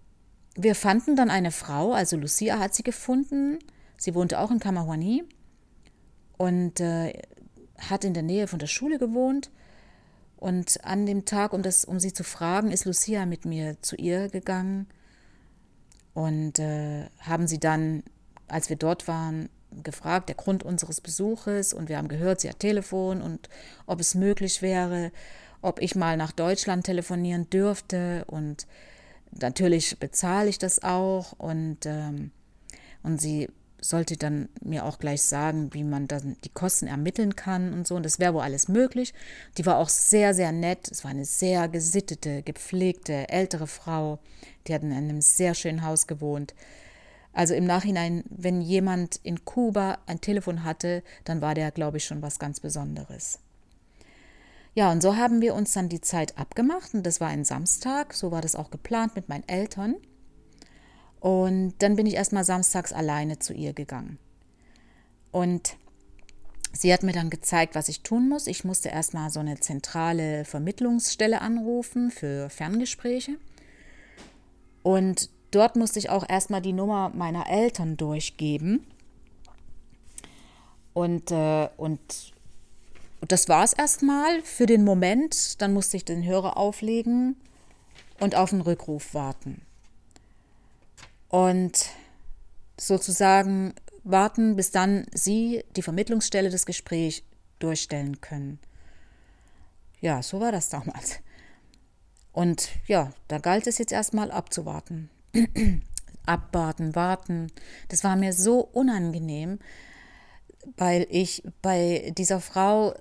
wir 0.55 0.75
fanden 0.75 1.17
dann 1.17 1.31
eine 1.31 1.51
Frau, 1.51 1.95
also 1.95 2.19
Lucia 2.19 2.59
hat 2.59 2.75
sie 2.75 2.83
gefunden. 2.83 3.59
Sie 3.97 4.15
wohnte 4.15 4.39
auch 4.39 4.51
in 4.51 4.59
Kamahuani 4.59 5.25
und 6.37 6.81
äh, 6.81 7.23
hat 7.79 8.05
in 8.05 8.15
der 8.15 8.23
Nähe 8.23 8.47
von 8.47 8.59
der 8.59 8.67
Schule 8.67 8.99
gewohnt. 8.99 9.51
Und 10.37 10.85
an 10.85 11.07
dem 11.07 11.25
Tag, 11.25 11.53
um, 11.53 11.63
das, 11.63 11.85
um 11.85 11.99
sie 11.99 12.13
zu 12.13 12.23
fragen, 12.23 12.71
ist 12.71 12.85
Lucia 12.85 13.27
mit 13.27 13.45
mir 13.45 13.81
zu 13.83 13.97
ihr 13.97 14.29
gegangen 14.29 14.87
und 16.15 16.59
äh, 16.59 17.07
haben 17.21 17.49
sie 17.49 17.59
dann, 17.59 18.05
als 18.47 18.69
wir 18.69 18.77
dort 18.77 19.09
waren, 19.09 19.49
gefragt, 19.83 20.29
der 20.29 20.37
Grund 20.37 20.63
unseres 20.63 21.01
Besuches. 21.01 21.73
Und 21.73 21.89
wir 21.89 21.99
haben 21.99 22.09
gehört, 22.09 22.41
sie 22.41 22.49
hat 22.49 22.61
Telefon 22.61 23.21
und 23.21 23.49
ob 23.87 24.01
es 24.01 24.15
möglich 24.15 24.63
wäre, 24.63 25.13
ob 25.61 25.81
ich 25.81 25.95
mal 25.95 26.17
nach 26.17 26.33
Deutschland 26.33 26.87
telefonieren 26.87 27.51
dürfte. 27.51 28.25
Und 28.27 28.67
natürlich 29.33 29.99
bezahle 29.99 30.49
ich 30.49 30.59
das 30.59 30.83
auch. 30.83 31.33
Und, 31.33 31.87
ähm, 31.87 32.31
und 33.03 33.21
sie 33.21 33.49
sollte 33.81 34.17
dann 34.17 34.49
mir 34.61 34.85
auch 34.85 34.99
gleich 34.99 35.23
sagen, 35.23 35.73
wie 35.73 35.85
man 35.85 36.09
dann 36.09 36.37
die 36.45 36.49
Kosten 36.49 36.87
ermitteln 36.87 37.37
kann 37.37 37.73
und 37.73 37.87
so. 37.87 37.95
Und 37.95 38.05
das 38.05 38.19
wäre 38.19 38.35
wohl 38.35 38.43
alles 38.43 38.69
möglich. 38.69 39.15
Die 39.57 39.67
war 39.67 39.79
auch 39.79 39.89
sehr, 39.89 40.35
sehr 40.35 40.53
nett. 40.53 40.91
Es 40.91 41.05
war 41.05 41.11
eine 41.11 41.25
sehr 41.25 41.69
gesittete, 41.69 42.43
gepflegte, 42.43 43.29
ältere 43.29 43.67
Frau. 43.67 44.19
Die 44.67 44.75
hat 44.75 44.83
in 44.83 44.93
einem 44.93 45.21
sehr 45.21 45.55
schönen 45.55 45.85
Haus 45.85 46.07
gewohnt. 46.07 46.55
Also 47.33 47.55
im 47.55 47.67
Nachhinein, 47.67 48.25
wenn 48.31 48.61
jemand 48.61 49.21
in 49.23 49.45
Kuba 49.45 49.99
ein 50.07 50.21
Telefon 50.21 50.65
hatte, 50.65 51.03
dann 51.25 51.41
war 51.41 51.55
der, 51.55 51.71
glaube 51.71 51.99
ich, 51.99 52.05
schon 52.05 52.23
was 52.23 52.39
ganz 52.39 52.59
Besonderes. 52.59 53.39
Ja, 54.75 54.91
und 54.93 55.03
so 55.03 55.17
haben 55.17 55.41
wir 55.41 55.55
uns 55.55 55.73
dann 55.73 55.89
die 55.89 56.01
Zeit 56.01 56.39
abgemacht 56.39 56.95
und 56.95 57.05
das 57.05 57.21
war 57.21 57.29
ein 57.29 57.45
Samstag, 57.45 58.15
so 58.15 58.31
war 58.31 58.41
das 58.41 58.55
auch 58.55 58.71
geplant 58.71 59.17
mit 59.17 59.29
meinen 59.29 59.49
Eltern. 59.49 59.97
Und 61.21 61.75
dann 61.79 61.97
bin 61.97 62.07
ich 62.07 62.15
erstmal 62.15 62.45
samstags 62.45 62.93
alleine 62.93 63.39
zu 63.39 63.53
ihr 63.53 63.73
gegangen. 63.73 64.19
Und 65.33 65.77
sie 66.73 66.93
hat 66.93 67.03
mir 67.03 67.13
dann 67.13 67.31
gezeigt, 67.31 67.75
was 67.75 67.89
ich 67.89 68.03
tun 68.03 68.29
muss. 68.29 68.47
Ich 68.47 68.65
musste 68.65 68.89
erstmal 68.89 69.31
so 69.31 69.41
eine 69.41 69.59
zentrale 69.59 70.45
Vermittlungsstelle 70.45 71.41
anrufen 71.41 72.11
für 72.11 72.51
Ferngespräche. 72.51 73.33
Und 74.83 75.31
dort 75.51 75.77
musste 75.77 75.99
ich 75.99 76.11
auch 76.11 76.29
erstmal 76.29 76.63
die 76.63 76.73
Nummer 76.73 77.11
meiner 77.11 77.49
Eltern 77.49 77.97
durchgeben. 77.97 78.87
Und, 80.95 81.31
äh, 81.31 81.69
und, 81.77 82.33
das 83.27 83.49
war 83.49 83.65
es 83.65 83.73
erstmal 83.73 84.43
für 84.43 84.67
den 84.67 84.85
Moment. 84.85 85.61
Dann 85.61 85.73
musste 85.73 85.97
ich 85.97 86.05
den 86.05 86.25
Hörer 86.25 86.57
auflegen 86.57 87.37
und 88.21 88.37
auf 88.37 88.51
den 88.51 88.61
Rückruf 88.61 89.13
warten 89.13 89.63
und 91.29 91.87
sozusagen 92.79 93.75
warten, 94.05 94.57
bis 94.57 94.71
dann 94.71 95.07
Sie 95.13 95.65
die 95.77 95.83
Vermittlungsstelle 95.83 96.51
des 96.51 96.67
Gesprächs 96.67 97.23
durchstellen 97.59 98.21
können. 98.21 98.59
Ja, 100.01 100.23
so 100.23 100.41
war 100.41 100.53
das 100.53 100.69
damals. 100.69 101.19
Und 102.33 102.69
ja, 102.87 103.13
da 103.27 103.39
galt 103.39 103.67
es 103.67 103.79
jetzt 103.79 103.93
erstmal 103.93 104.31
abzuwarten. 104.31 105.11
Abwarten, 106.27 106.95
warten. 106.95 107.51
Das 107.89 108.05
war 108.05 108.15
mir 108.17 108.33
so 108.33 108.61
unangenehm, 108.61 109.59
weil 110.77 111.07
ich 111.11 111.43
bei 111.63 112.13
dieser 112.17 112.41
Frau 112.41 112.95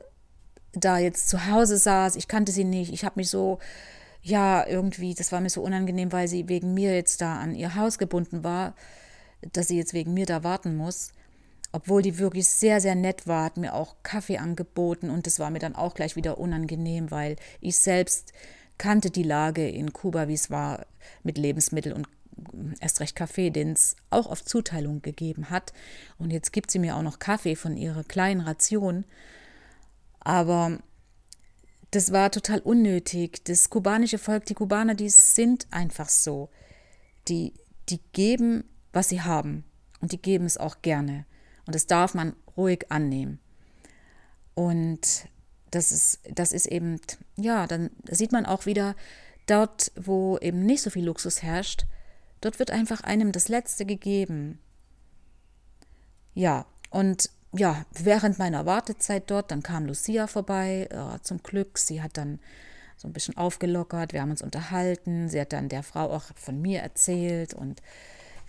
da 0.73 0.97
jetzt 0.97 1.29
zu 1.29 1.45
Hause 1.47 1.77
saß. 1.77 2.15
Ich 2.15 2.27
kannte 2.27 2.51
sie 2.51 2.63
nicht. 2.63 2.91
Ich 2.91 3.05
habe 3.05 3.19
mich 3.19 3.29
so 3.29 3.59
ja, 4.27 4.67
irgendwie, 4.67 5.13
das 5.13 5.31
war 5.31 5.39
mir 5.39 5.49
so 5.49 5.61
unangenehm, 5.61 6.11
weil 6.11 6.27
sie 6.27 6.49
wegen 6.49 6.73
mir 6.73 6.93
jetzt 6.93 7.21
da 7.21 7.39
an 7.39 7.55
ihr 7.55 7.75
Haus 7.75 7.97
gebunden 7.97 8.43
war, 8.43 8.75
dass 9.53 9.69
sie 9.69 9.77
jetzt 9.77 9.93
wegen 9.93 10.13
mir 10.13 10.25
da 10.25 10.43
warten 10.43 10.75
muss. 10.75 11.13
Obwohl 11.71 12.01
die 12.01 12.17
wirklich 12.17 12.47
sehr, 12.47 12.81
sehr 12.81 12.95
nett 12.95 13.25
war, 13.25 13.45
hat 13.45 13.57
mir 13.57 13.73
auch 13.73 13.95
Kaffee 14.03 14.37
angeboten 14.37 15.09
und 15.09 15.27
das 15.27 15.39
war 15.39 15.49
mir 15.49 15.59
dann 15.59 15.75
auch 15.75 15.93
gleich 15.93 16.15
wieder 16.17 16.39
unangenehm, 16.39 17.09
weil 17.09 17.37
ich 17.61 17.77
selbst 17.77 18.33
kannte 18.77 19.11
die 19.11 19.23
Lage 19.23 19.67
in 19.67 19.93
Kuba, 19.93 20.27
wie 20.27 20.33
es 20.33 20.51
war 20.51 20.85
mit 21.23 21.37
Lebensmitteln 21.37 21.95
und 21.95 22.07
erst 22.81 22.99
recht 22.99 23.15
Kaffee, 23.15 23.49
den 23.49 23.71
es 23.71 23.95
auch 24.09 24.27
auf 24.27 24.43
Zuteilung 24.43 25.01
gegeben 25.01 25.49
hat. 25.49 25.71
Und 26.17 26.31
jetzt 26.31 26.51
gibt 26.51 26.69
sie 26.69 26.79
mir 26.79 26.97
auch 26.97 27.01
noch 27.01 27.19
Kaffee 27.19 27.55
von 27.55 27.77
ihrer 27.77 28.03
kleinen 28.03 28.41
Ration. 28.41 29.05
Aber 30.19 30.79
das 31.91 32.11
war 32.11 32.31
total 32.31 32.59
unnötig. 32.59 33.43
Das 33.45 33.69
kubanische 33.69 34.17
Volk, 34.17 34.45
die 34.45 34.53
Kubaner, 34.53 34.95
die 34.95 35.09
sind 35.09 35.67
einfach 35.71 36.09
so. 36.09 36.49
Die, 37.27 37.53
die 37.89 38.01
geben, 38.13 38.63
was 38.93 39.09
sie 39.09 39.21
haben. 39.21 39.63
Und 39.99 40.11
die 40.11 40.21
geben 40.21 40.45
es 40.45 40.57
auch 40.57 40.81
gerne. 40.81 41.25
Und 41.65 41.75
das 41.75 41.87
darf 41.87 42.13
man 42.13 42.35
ruhig 42.55 42.91
annehmen. 42.91 43.39
Und 44.53 45.27
das 45.71 45.91
ist, 45.91 46.19
das 46.29 46.51
ist 46.51 46.65
eben, 46.67 46.99
ja, 47.35 47.67
dann 47.67 47.91
sieht 48.09 48.31
man 48.31 48.45
auch 48.45 48.65
wieder, 48.65 48.95
dort, 49.45 49.91
wo 49.95 50.37
eben 50.39 50.65
nicht 50.65 50.81
so 50.81 50.89
viel 50.89 51.05
Luxus 51.05 51.41
herrscht, 51.41 51.85
dort 52.41 52.59
wird 52.59 52.71
einfach 52.71 53.01
einem 53.01 53.31
das 53.31 53.47
Letzte 53.47 53.85
gegeben. 53.85 54.59
Ja, 56.33 56.65
und 56.89 57.31
ja, 57.53 57.85
während 57.91 58.39
meiner 58.39 58.65
Wartezeit 58.65 59.29
dort, 59.29 59.51
dann 59.51 59.63
kam 59.63 59.85
Lucia 59.85 60.27
vorbei, 60.27 60.87
äh, 60.89 61.21
zum 61.21 61.41
Glück. 61.43 61.77
Sie 61.77 62.01
hat 62.01 62.17
dann 62.17 62.39
so 62.97 63.07
ein 63.07 63.13
bisschen 63.13 63.37
aufgelockert, 63.37 64.13
wir 64.13 64.21
haben 64.21 64.31
uns 64.31 64.41
unterhalten. 64.41 65.29
Sie 65.29 65.39
hat 65.39 65.53
dann 65.53 65.69
der 65.69 65.83
Frau 65.83 66.11
auch 66.11 66.25
von 66.35 66.61
mir 66.61 66.81
erzählt 66.81 67.53
und 67.53 67.81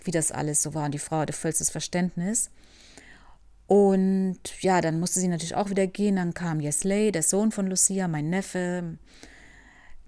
wie 0.03 0.11
das 0.11 0.31
alles 0.31 0.61
so 0.61 0.73
war. 0.73 0.85
Und 0.85 0.93
die 0.93 0.99
Frau 0.99 1.17
hatte 1.17 1.33
vollstes 1.33 1.69
Verständnis. 1.69 2.49
Und 3.67 4.39
ja, 4.61 4.81
dann 4.81 4.99
musste 4.99 5.19
sie 5.19 5.27
natürlich 5.27 5.55
auch 5.55 5.69
wieder 5.69 5.85
gehen. 5.85 6.15
Dann 6.15 6.33
kam 6.33 6.59
Yesley, 6.59 7.11
der 7.11 7.23
Sohn 7.23 7.51
von 7.51 7.67
Lucia, 7.67 8.07
mein 8.07 8.29
Neffe, 8.29 8.97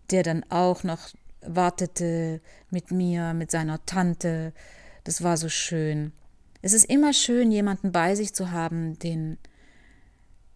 der 0.10 0.24
dann 0.24 0.44
auch 0.50 0.84
noch 0.84 1.10
wartete 1.42 2.42
mit 2.72 2.92
mir, 2.92 3.34
mit 3.34 3.52
seiner 3.52 3.86
Tante. 3.86 4.54
Das 5.04 5.24
war 5.24 5.38
so 5.38 5.50
schön. 5.50 6.12
Es 6.62 6.74
ist 6.74 6.86
immer 6.86 7.13
schön, 7.13 7.51
jemanden 7.51 7.91
bei 7.91 8.15
sich 8.15 8.34
zu 8.34 8.51
haben, 8.51 9.00
den, 9.00 9.38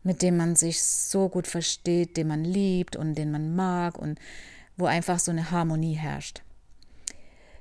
mit 0.03 0.21
dem 0.21 0.37
man 0.37 0.55
sich 0.55 0.83
so 0.83 1.29
gut 1.29 1.47
versteht, 1.47 2.17
den 2.17 2.27
man 2.27 2.43
liebt 2.43 2.95
und 2.95 3.15
den 3.15 3.31
man 3.31 3.55
mag 3.55 3.97
und 3.97 4.19
wo 4.77 4.85
einfach 4.85 5.19
so 5.19 5.31
eine 5.31 5.51
Harmonie 5.51 5.95
herrscht. 5.95 6.41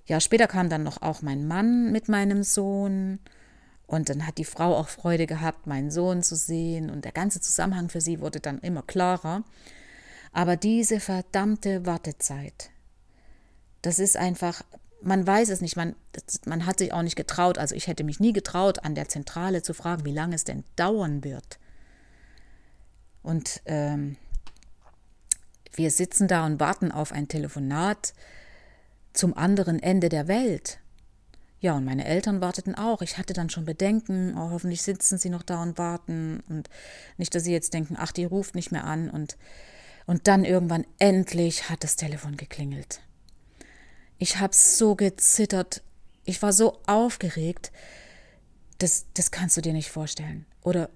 Ja, 0.06 0.20
später 0.20 0.46
kam 0.46 0.68
dann 0.68 0.82
noch 0.82 1.00
auch 1.00 1.22
mein 1.22 1.46
Mann 1.46 1.90
mit 1.90 2.08
meinem 2.08 2.42
Sohn 2.42 3.18
und 3.86 4.10
dann 4.10 4.26
hat 4.26 4.36
die 4.36 4.44
Frau 4.44 4.76
auch 4.76 4.88
Freude 4.88 5.26
gehabt, 5.26 5.66
meinen 5.66 5.90
Sohn 5.90 6.22
zu 6.22 6.36
sehen 6.36 6.90
und 6.90 7.04
der 7.04 7.12
ganze 7.12 7.40
Zusammenhang 7.40 7.88
für 7.88 8.02
sie 8.02 8.20
wurde 8.20 8.40
dann 8.40 8.58
immer 8.60 8.82
klarer. 8.82 9.44
Aber 10.32 10.56
diese 10.56 11.00
verdammte 11.00 11.86
Wartezeit, 11.86 12.70
das 13.80 13.98
ist 13.98 14.16
einfach 14.16 14.62
man 15.04 15.26
weiß 15.26 15.48
es 15.50 15.60
nicht, 15.60 15.76
man, 15.76 15.94
man 16.46 16.66
hat 16.66 16.78
sich 16.78 16.92
auch 16.92 17.02
nicht 17.02 17.16
getraut, 17.16 17.58
also 17.58 17.74
ich 17.74 17.86
hätte 17.86 18.04
mich 18.04 18.20
nie 18.20 18.32
getraut, 18.32 18.84
an 18.84 18.94
der 18.94 19.08
Zentrale 19.08 19.62
zu 19.62 19.74
fragen, 19.74 20.04
wie 20.04 20.12
lange 20.12 20.34
es 20.34 20.44
denn 20.44 20.64
dauern 20.76 21.24
wird. 21.24 21.58
Und 23.22 23.62
ähm, 23.66 24.16
wir 25.74 25.90
sitzen 25.90 26.28
da 26.28 26.46
und 26.46 26.60
warten 26.60 26.92
auf 26.92 27.12
ein 27.12 27.28
Telefonat 27.28 28.14
zum 29.12 29.36
anderen 29.36 29.82
Ende 29.82 30.08
der 30.08 30.28
Welt. 30.28 30.78
Ja, 31.60 31.74
und 31.76 31.84
meine 31.84 32.04
Eltern 32.04 32.40
warteten 32.40 32.74
auch. 32.74 33.00
Ich 33.00 33.16
hatte 33.16 33.32
dann 33.32 33.48
schon 33.48 33.64
Bedenken, 33.64 34.36
oh, 34.36 34.50
hoffentlich 34.50 34.82
sitzen 34.82 35.16
sie 35.18 35.30
noch 35.30 35.42
da 35.42 35.62
und 35.62 35.78
warten 35.78 36.42
und 36.48 36.68
nicht, 37.16 37.34
dass 37.34 37.44
sie 37.44 37.52
jetzt 37.52 37.72
denken, 37.72 37.96
ach, 37.98 38.12
die 38.12 38.24
ruft 38.24 38.54
nicht 38.54 38.72
mehr 38.72 38.84
an 38.84 39.08
und 39.08 39.36
Und 40.06 40.26
dann 40.28 40.44
irgendwann 40.44 40.84
endlich 40.98 41.70
hat 41.70 41.82
das 41.82 41.96
Telefon 41.96 42.36
geklingelt. 42.36 43.00
Ich 44.18 44.38
habe 44.38 44.54
so 44.54 44.94
gezittert, 44.94 45.82
ich 46.24 46.40
war 46.42 46.52
so 46.52 46.80
aufgeregt, 46.86 47.72
das, 48.78 49.06
das 49.14 49.30
kannst 49.30 49.56
du 49.56 49.60
dir 49.60 49.72
nicht 49.72 49.90
vorstellen. 49.90 50.46
Oder 50.62 50.90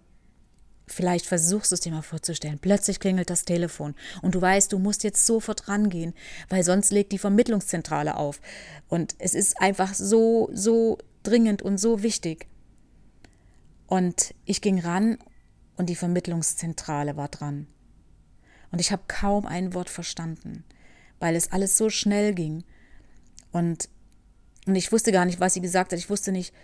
vielleicht 0.86 1.26
versuchst 1.26 1.70
du 1.70 1.74
es 1.74 1.80
dir 1.80 1.92
mal 1.92 2.02
vorzustellen. 2.02 2.58
Plötzlich 2.58 3.00
klingelt 3.00 3.30
das 3.30 3.44
Telefon 3.44 3.94
und 4.22 4.34
du 4.34 4.40
weißt, 4.40 4.72
du 4.72 4.78
musst 4.78 5.04
jetzt 5.04 5.26
sofort 5.26 5.68
rangehen, 5.68 6.14
weil 6.48 6.62
sonst 6.62 6.90
legt 6.90 7.12
die 7.12 7.18
Vermittlungszentrale 7.18 8.16
auf. 8.16 8.40
Und 8.88 9.14
es 9.18 9.34
ist 9.34 9.60
einfach 9.60 9.94
so, 9.94 10.50
so 10.52 10.98
dringend 11.22 11.62
und 11.62 11.78
so 11.78 12.02
wichtig. 12.02 12.46
Und 13.86 14.34
ich 14.44 14.60
ging 14.60 14.80
ran 14.80 15.18
und 15.76 15.88
die 15.88 15.96
Vermittlungszentrale 15.96 17.16
war 17.16 17.28
dran. 17.28 17.66
Und 18.70 18.80
ich 18.80 18.92
habe 18.92 19.02
kaum 19.08 19.46
ein 19.46 19.72
Wort 19.74 19.88
verstanden, 19.88 20.64
weil 21.20 21.36
es 21.36 21.52
alles 21.52 21.78
so 21.78 21.88
schnell 21.88 22.34
ging. 22.34 22.64
Und, 23.52 23.88
und 24.66 24.76
ich 24.76 24.92
wusste 24.92 25.12
gar 25.12 25.24
nicht, 25.24 25.40
was 25.40 25.54
sie 25.54 25.60
gesagt 25.60 25.92
hat. 25.92 25.98
Ich 25.98 26.10
wusste 26.10 26.32
nicht, 26.32 26.54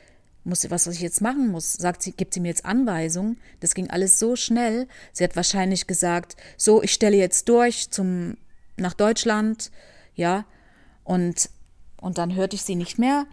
muss, 0.44 0.68
was, 0.70 0.86
was 0.86 0.94
ich 0.94 1.00
jetzt 1.00 1.20
machen 1.20 1.48
muss. 1.48 1.72
Sagt 1.72 2.02
sie, 2.02 2.12
gibt 2.12 2.34
sie 2.34 2.40
mir 2.40 2.48
jetzt 2.48 2.64
Anweisungen. 2.64 3.40
Das 3.60 3.74
ging 3.74 3.90
alles 3.90 4.18
so 4.18 4.36
schnell. 4.36 4.86
Sie 5.12 5.24
hat 5.24 5.36
wahrscheinlich 5.36 5.86
gesagt, 5.86 6.36
so, 6.56 6.82
ich 6.82 6.92
stelle 6.92 7.16
jetzt 7.16 7.48
durch 7.48 7.90
zum, 7.90 8.36
nach 8.76 8.94
Deutschland, 8.94 9.70
ja. 10.14 10.44
Und, 11.02 11.50
und 12.00 12.18
dann 12.18 12.34
hörte 12.34 12.56
ich 12.56 12.62
sie 12.62 12.76
nicht 12.76 12.98
mehr. 12.98 13.26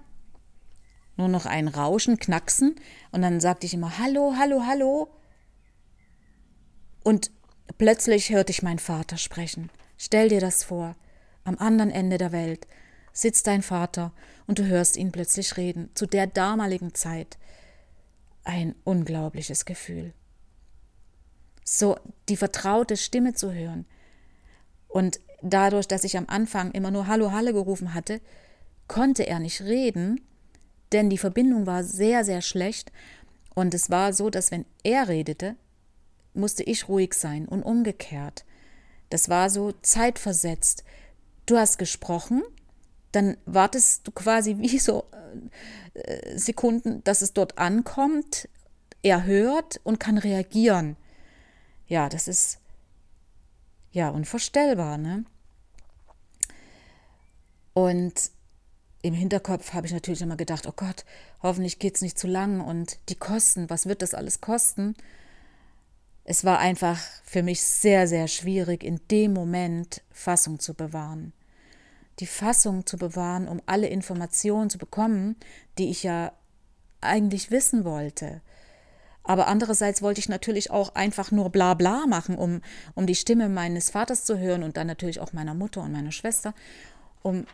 Nur 1.17 1.27
noch 1.27 1.45
ein 1.45 1.67
Rauschen, 1.67 2.17
Knacksen. 2.17 2.75
Und 3.11 3.21
dann 3.21 3.39
sagte 3.39 3.65
ich 3.65 3.73
immer, 3.73 3.97
hallo, 3.97 4.35
hallo, 4.37 4.63
hallo. 4.65 5.09
Und 7.03 7.31
plötzlich 7.77 8.31
hörte 8.31 8.51
ich 8.51 8.63
meinen 8.63 8.79
Vater 8.79 9.17
sprechen. 9.17 9.69
Stell 9.97 10.29
dir 10.29 10.39
das 10.39 10.63
vor, 10.63 10.95
am 11.43 11.57
anderen 11.57 11.91
Ende 11.91 12.17
der 12.17 12.31
Welt 12.31 12.67
sitzt 13.13 13.47
dein 13.47 13.61
Vater 13.61 14.11
und 14.47 14.59
du 14.59 14.65
hörst 14.65 14.97
ihn 14.97 15.11
plötzlich 15.11 15.57
reden, 15.57 15.89
zu 15.93 16.05
der 16.05 16.27
damaligen 16.27 16.93
Zeit. 16.93 17.37
Ein 18.43 18.75
unglaubliches 18.83 19.65
Gefühl. 19.65 20.13
So 21.63 21.97
die 22.27 22.37
vertraute 22.37 22.97
Stimme 22.97 23.33
zu 23.33 23.53
hören. 23.53 23.85
Und 24.87 25.19
dadurch, 25.41 25.87
dass 25.87 26.03
ich 26.03 26.17
am 26.17 26.25
Anfang 26.27 26.71
immer 26.71 26.91
nur 26.91 27.07
Hallo, 27.07 27.31
Halle 27.31 27.53
gerufen 27.53 27.93
hatte, 27.93 28.19
konnte 28.87 29.25
er 29.27 29.39
nicht 29.39 29.61
reden, 29.61 30.21
denn 30.91 31.09
die 31.09 31.17
Verbindung 31.17 31.65
war 31.65 31.83
sehr, 31.83 32.25
sehr 32.25 32.41
schlecht. 32.41 32.91
Und 33.53 33.73
es 33.73 33.89
war 33.89 34.13
so, 34.13 34.29
dass 34.29 34.51
wenn 34.51 34.65
er 34.83 35.07
redete, 35.07 35.55
musste 36.33 36.63
ich 36.63 36.87
ruhig 36.87 37.13
sein 37.13 37.47
und 37.47 37.63
umgekehrt. 37.63 38.45
Das 39.09 39.29
war 39.29 39.49
so 39.49 39.73
zeitversetzt. 39.81 40.83
Du 41.45 41.57
hast 41.57 41.77
gesprochen, 41.77 42.43
dann 43.11 43.37
wartest 43.45 44.07
du 44.07 44.11
quasi 44.11 44.57
wie 44.57 44.79
so 44.79 45.05
äh, 45.93 46.37
Sekunden, 46.37 47.03
dass 47.03 47.21
es 47.21 47.33
dort 47.33 47.57
ankommt, 47.57 48.47
er 49.03 49.25
hört 49.25 49.79
und 49.83 49.99
kann 49.99 50.17
reagieren. 50.17 50.95
Ja, 51.87 52.07
das 52.09 52.27
ist 52.27 52.59
ja 53.91 54.09
unvorstellbar, 54.09 54.97
ne? 54.97 55.25
Und 57.73 58.31
im 59.01 59.13
Hinterkopf 59.13 59.73
habe 59.73 59.87
ich 59.87 59.93
natürlich 59.93 60.21
immer 60.21 60.37
gedacht, 60.37 60.67
oh 60.67 60.73
Gott, 60.75 61.05
hoffentlich 61.41 61.79
geht 61.79 61.95
es 61.95 62.01
nicht 62.01 62.19
zu 62.19 62.27
lang 62.27 62.61
und 62.61 62.97
die 63.09 63.15
Kosten, 63.15 63.69
was 63.69 63.87
wird 63.87 64.01
das 64.01 64.13
alles 64.13 64.41
kosten? 64.41 64.95
Es 66.23 66.45
war 66.45 66.59
einfach 66.59 66.99
für 67.23 67.41
mich 67.41 67.61
sehr, 67.63 68.07
sehr 68.07 68.27
schwierig, 68.27 68.83
in 68.83 68.99
dem 69.09 69.33
Moment 69.33 70.03
Fassung 70.11 70.59
zu 70.59 70.75
bewahren. 70.75 71.33
Die 72.19 72.27
Fassung 72.27 72.85
zu 72.85 72.97
bewahren, 72.97 73.47
um 73.47 73.61
alle 73.65 73.87
Informationen 73.87 74.69
zu 74.69 74.77
bekommen, 74.77 75.35
die 75.77 75.89
ich 75.89 76.03
ja 76.03 76.31
eigentlich 76.99 77.51
wissen 77.51 77.83
wollte. 77.83 78.41
Aber 79.23 79.47
andererseits 79.47 80.01
wollte 80.01 80.19
ich 80.19 80.29
natürlich 80.29 80.71
auch 80.71 80.95
einfach 80.95 81.31
nur 81.31 81.49
bla 81.51 81.73
bla 81.73 82.05
machen, 82.07 82.37
um, 82.37 82.61
um 82.95 83.05
die 83.05 83.15
Stimme 83.15 83.49
meines 83.49 83.89
Vaters 83.89 84.25
zu 84.25 84.39
hören 84.39 84.63
und 84.63 84.77
dann 84.77 84.87
natürlich 84.87 85.19
auch 85.19 85.33
meiner 85.33 85.53
Mutter 85.53 85.81
und 85.81 85.91
meiner 85.91 86.11
Schwester. 86.11 86.53
Um, 87.21 87.45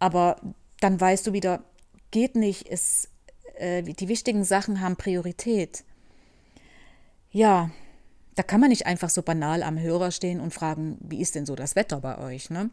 aber 0.00 0.40
dann 0.80 1.00
weißt 1.00 1.26
du 1.26 1.32
wieder, 1.32 1.62
geht 2.10 2.34
nicht, 2.34 2.68
ist, 2.68 3.08
äh, 3.56 3.82
die 3.82 4.08
wichtigen 4.08 4.44
Sachen 4.44 4.80
haben 4.80 4.96
Priorität. 4.96 5.84
Ja, 7.30 7.70
da 8.34 8.42
kann 8.42 8.60
man 8.60 8.70
nicht 8.70 8.86
einfach 8.86 9.10
so 9.10 9.22
banal 9.22 9.62
am 9.62 9.78
Hörer 9.78 10.10
stehen 10.10 10.40
und 10.40 10.52
fragen, 10.52 10.98
wie 11.00 11.20
ist 11.20 11.36
denn 11.36 11.46
so 11.46 11.54
das 11.54 11.76
Wetter 11.76 12.00
bei 12.00 12.18
euch, 12.18 12.50
ne? 12.50 12.70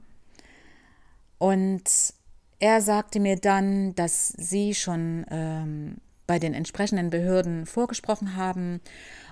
Und 1.41 2.13
er 2.60 2.82
sagte 2.82 3.19
mir 3.19 3.36
dann, 3.36 3.95
dass 3.95 4.27
sie 4.27 4.75
schon 4.75 5.25
ähm, 5.32 5.97
bei 6.27 6.38
den 6.38 6.54
entsprechenden 6.54 7.10
Behörden 7.10 7.65
vorgesprochen 7.65 8.36
haben 8.36 8.80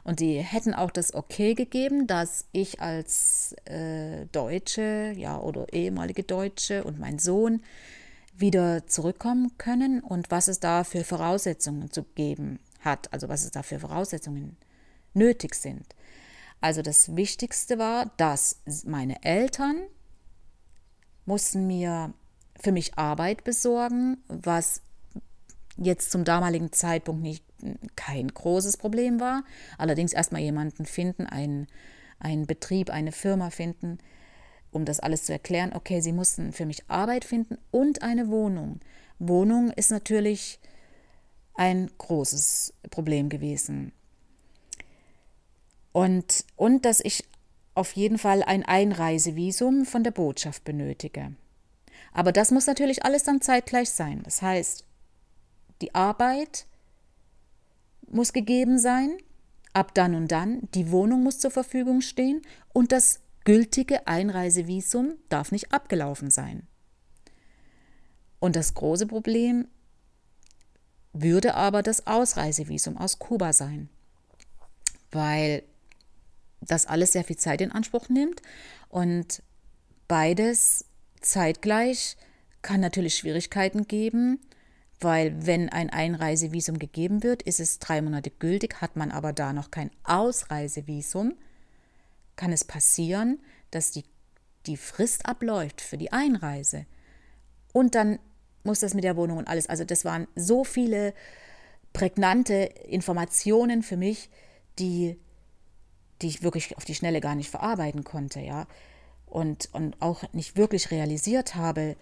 und 0.04 0.20
die 0.20 0.40
hätten 0.40 0.74
auch 0.74 0.90
das 0.90 1.14
Okay 1.14 1.54
gegeben, 1.54 2.08
dass 2.08 2.48
ich 2.52 2.82
als 2.82 3.56
äh, 3.66 4.26
Deutsche, 4.32 5.14
ja, 5.16 5.40
oder 5.40 5.72
ehemalige 5.72 6.24
Deutsche 6.24 6.84
und 6.84 6.98
mein 6.98 7.20
Sohn 7.20 7.62
wieder 8.36 8.88
zurückkommen 8.88 9.56
können 9.60 10.00
und 10.00 10.32
was 10.32 10.48
es 10.48 10.60
da 10.60 10.84
für 10.84 11.04
Voraussetzungen 11.04 11.92
zu 11.92 12.02
geben 12.16 12.58
hat, 12.80 13.14
also 13.14 13.30
was 13.30 13.44
es 13.44 13.52
da 13.52 13.62
für 13.62 13.78
Voraussetzungen 13.78 14.58
nötig 15.14 15.54
sind. 15.54 15.86
Also 16.60 16.82
das 16.82 17.16
Wichtigste 17.16 17.78
war, 17.78 18.12
dass 18.18 18.64
meine 18.84 19.24
Eltern 19.24 19.78
mussten 21.30 21.68
mir 21.68 22.12
für 22.60 22.72
mich 22.72 22.98
Arbeit 22.98 23.44
besorgen, 23.44 24.18
was 24.28 24.82
jetzt 25.78 26.12
zum 26.12 26.24
damaligen 26.26 26.72
Zeitpunkt 26.74 27.22
nicht 27.22 27.46
kein 27.96 28.28
großes 28.28 28.78
Problem 28.78 29.20
war. 29.20 29.44
Allerdings 29.78 30.12
erstmal 30.12 30.42
jemanden 30.42 30.86
finden, 30.86 31.28
einen, 31.28 31.68
einen 32.18 32.48
Betrieb, 32.48 32.90
eine 32.90 33.12
Firma 33.12 33.52
finden, 33.52 34.00
um 34.72 34.86
das 34.86 35.00
alles 35.00 35.26
zu 35.26 35.32
erklären. 35.32 35.72
Okay, 35.74 36.02
sie 36.02 36.14
mussten 36.14 36.52
für 36.52 36.66
mich 36.66 36.90
Arbeit 36.90 37.26
finden 37.26 37.60
und 37.70 38.02
eine 38.02 38.30
Wohnung. 38.30 38.80
Wohnung 39.20 39.70
ist 39.70 39.92
natürlich 39.92 40.60
ein 41.54 41.92
großes 42.00 42.74
Problem 42.90 43.30
gewesen. 43.30 43.92
Und, 45.92 46.44
und 46.56 46.86
dass 46.86 47.00
ich 47.02 47.24
auf 47.80 47.94
jeden 47.94 48.18
Fall 48.18 48.44
ein 48.44 48.64
Einreisevisum 48.64 49.86
von 49.86 50.04
der 50.04 50.12
Botschaft 50.12 50.66
benötige. 50.66 51.34
Aber 52.12 52.32
das 52.32 52.52
muss 52.52 52.68
natürlich 52.68 53.06
alles 53.06 53.24
dann 53.24 53.42
zeitgleich 53.42 53.90
sein. 53.90 54.22
Das 54.24 54.42
heißt, 54.42 54.86
die 55.82 55.96
Arbeit 55.96 56.66
muss 58.12 58.34
gegeben 58.34 58.80
sein, 58.80 59.18
ab 59.74 59.94
dann 59.94 60.14
und 60.14 60.32
dann, 60.32 60.68
die 60.74 60.92
Wohnung 60.92 61.24
muss 61.24 61.40
zur 61.40 61.52
Verfügung 61.52 62.02
stehen 62.02 62.42
und 62.74 62.92
das 62.92 63.22
gültige 63.46 64.08
Einreisevisum 64.08 65.14
darf 65.30 65.52
nicht 65.52 65.72
abgelaufen 65.72 66.30
sein. 66.30 66.68
Und 68.40 68.56
das 68.56 68.74
große 68.74 69.08
Problem 69.08 69.68
würde 71.14 71.56
aber 71.56 71.82
das 71.82 72.08
Ausreisevisum 72.08 72.98
aus 72.98 73.20
Kuba 73.20 73.54
sein, 73.54 73.90
weil 75.12 75.64
das 76.62 76.86
alles 76.86 77.14
sehr 77.14 77.24
viel 77.24 77.38
Zeit 77.38 77.62
in 77.62 77.72
Anspruch 77.72 78.10
nimmt 78.10 78.42
und 78.90 79.42
beides 80.08 80.86
zeitgleich 81.22 82.18
kann 82.62 82.82
natürlich 82.82 83.16
Schwierigkeiten 83.16 83.88
geben, 83.88 84.40
weil 85.00 85.46
wenn 85.46 85.70
ein 85.70 85.90
Einreisevisum 85.90 86.78
gegeben 86.78 87.24
wird, 87.24 87.42
ist 87.44 87.60
es 87.60 87.80
drei 87.80 88.02
Monate 88.02 88.32
gültig, 88.32 88.82
hat 88.82 88.96
man 88.96 89.12
aber 89.12 89.32
da 89.32 89.54
noch 89.54 89.72
kein 89.72 89.92
Ausreisevisum, 90.04 91.36
kann 92.36 92.52
es 92.52 92.66
passieren, 92.66 93.40
dass 93.72 93.92
die, 93.92 94.04
die 94.66 94.78
Frist 94.78 95.26
abläuft 95.26 95.80
für 95.80 95.98
die 95.98 96.12
Einreise. 96.12 96.86
Und 97.72 97.96
dann 97.96 98.20
muss 98.64 98.80
das 98.80 98.94
mit 98.94 99.04
der 99.04 99.16
Wohnung 99.16 99.38
und 99.38 99.48
alles. 99.48 99.68
Also 99.68 99.86
das 99.86 100.04
waren 100.04 100.28
so 100.36 100.64
viele 100.64 101.14
prägnante 101.94 102.54
Informationen 102.54 103.84
für 103.84 103.98
mich, 103.98 104.30
die 104.80 105.18
die 106.22 106.28
ich 106.28 106.44
wirklich 106.44 106.78
auf 106.78 106.86
die 106.86 106.96
Schnelle 106.96 107.22
gar 107.22 107.36
nicht 107.36 107.50
verarbeiten 107.50 108.04
konnte, 108.04 108.40
ja. 108.40 108.68
Und, 109.26 109.70
und 109.74 110.02
auch 110.02 110.24
nicht 110.34 110.58
wirklich 110.58 110.90
realisiert 110.90 111.56
habe, 111.56 111.96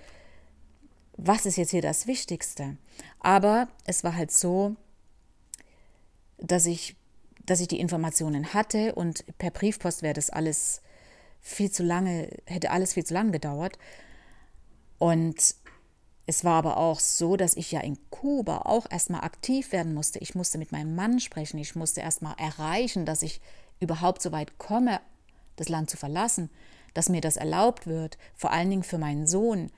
was 1.18 1.46
ist 1.46 1.58
jetzt 1.58 1.72
hier 1.72 1.82
das 1.82 2.08
Wichtigste. 2.08 2.78
Aber 3.20 3.68
es 3.86 4.04
war 4.04 4.16
halt 4.16 4.32
so, 4.32 4.76
dass 6.38 6.66
ich, 6.66 6.96
dass 7.46 7.60
ich 7.60 7.68
die 7.68 7.80
Informationen 7.80 8.54
hatte 8.54 8.96
und 8.96 9.26
per 9.38 9.52
Briefpost 9.52 10.04
wäre 10.04 10.14
das 10.14 10.30
alles 10.30 10.82
viel 11.42 11.72
zu 11.72 11.84
lange, 11.84 12.30
hätte 12.46 12.72
alles 12.72 12.94
viel 12.94 13.06
zu 13.06 13.14
lange 13.14 13.32
gedauert. 13.32 13.78
Und 15.00 15.56
es 16.26 16.44
war 16.44 16.56
aber 16.56 16.78
auch 16.78 17.00
so, 17.00 17.38
dass 17.38 17.56
ich 17.56 17.72
ja 17.72 17.80
in 17.80 17.98
Kuba 18.10 18.60
auch 18.60 18.90
erstmal 18.92 19.22
aktiv 19.22 19.72
werden 19.72 19.94
musste. 19.94 20.20
Ich 20.20 20.36
musste 20.36 20.58
mit 20.58 20.72
meinem 20.72 20.94
Mann 20.94 21.20
sprechen. 21.20 21.58
Ich 21.58 21.76
musste 21.76 22.02
erstmal 22.02 22.36
erreichen, 22.38 23.06
dass 23.06 23.22
ich 23.22 23.40
überhaupt 23.80 24.22
so 24.22 24.32
weit 24.32 24.58
komme, 24.58 25.00
das 25.56 25.70
Land 25.70 25.90
zu 25.90 25.98
verlassen, 25.98 26.50
dass 26.94 27.10
mir 27.10 27.22
das 27.22 27.38
erlaubt 27.38 27.88
wird, 27.88 28.18
vor 28.36 28.52
allen 28.52 28.70
Dingen 28.70 28.84
für 28.84 28.98
meinen 28.98 29.28
Sohn, 29.28 29.72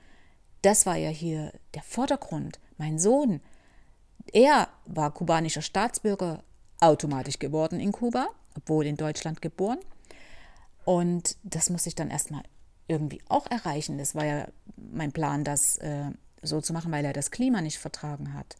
das 0.62 0.86
war 0.86 0.96
ja 0.96 1.08
hier 1.08 1.52
der 1.74 1.82
Vordergrund. 1.82 2.60
Mein 2.78 2.98
Sohn, 2.98 3.40
er 4.32 4.68
war 4.86 5.12
kubanischer 5.12 5.62
Staatsbürger, 5.62 6.42
automatisch 6.80 7.38
geworden 7.38 7.80
in 7.80 7.92
Kuba, 7.92 8.28
obwohl 8.56 8.86
in 8.86 8.96
Deutschland 8.96 9.42
geboren. 9.42 9.78
Und 10.84 11.36
das 11.42 11.70
muss 11.70 11.86
ich 11.86 11.94
dann 11.94 12.10
erstmal 12.10 12.42
irgendwie 12.88 13.22
auch 13.28 13.50
erreichen. 13.50 13.98
Das 13.98 14.14
war 14.14 14.24
ja 14.24 14.48
mein 14.76 15.12
Plan, 15.12 15.44
das 15.44 15.76
äh, 15.78 16.10
so 16.42 16.60
zu 16.60 16.72
machen, 16.72 16.90
weil 16.90 17.04
er 17.04 17.12
das 17.12 17.30
Klima 17.30 17.60
nicht 17.60 17.78
vertragen 17.78 18.34
hat. 18.34 18.56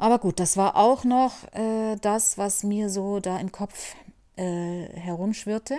Aber 0.00 0.18
gut, 0.18 0.40
das 0.40 0.56
war 0.56 0.76
auch 0.76 1.04
noch 1.04 1.44
äh, 1.52 1.94
das, 2.00 2.38
was 2.38 2.64
mir 2.64 2.88
so 2.88 3.20
da 3.20 3.38
im 3.38 3.52
Kopf 3.52 3.94
äh, 4.36 4.86
herumschwirrte. 4.94 5.78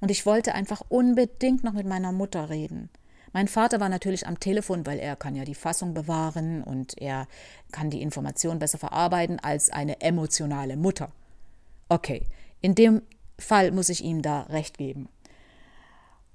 Und 0.00 0.12
ich 0.12 0.24
wollte 0.26 0.54
einfach 0.54 0.82
unbedingt 0.88 1.64
noch 1.64 1.72
mit 1.72 1.84
meiner 1.84 2.12
Mutter 2.12 2.50
reden. 2.50 2.88
Mein 3.32 3.48
Vater 3.48 3.80
war 3.80 3.88
natürlich 3.88 4.28
am 4.28 4.38
Telefon, 4.38 4.86
weil 4.86 5.00
er 5.00 5.16
kann 5.16 5.34
ja 5.34 5.44
die 5.44 5.56
Fassung 5.56 5.92
bewahren 5.92 6.62
und 6.62 6.96
er 6.98 7.26
kann 7.72 7.90
die 7.90 8.00
Information 8.00 8.60
besser 8.60 8.78
verarbeiten 8.78 9.40
als 9.40 9.70
eine 9.70 10.00
emotionale 10.00 10.76
Mutter. 10.76 11.10
Okay, 11.88 12.22
in 12.60 12.76
dem 12.76 13.02
Fall 13.40 13.72
muss 13.72 13.88
ich 13.88 14.04
ihm 14.04 14.22
da 14.22 14.42
recht 14.42 14.78
geben. 14.78 15.08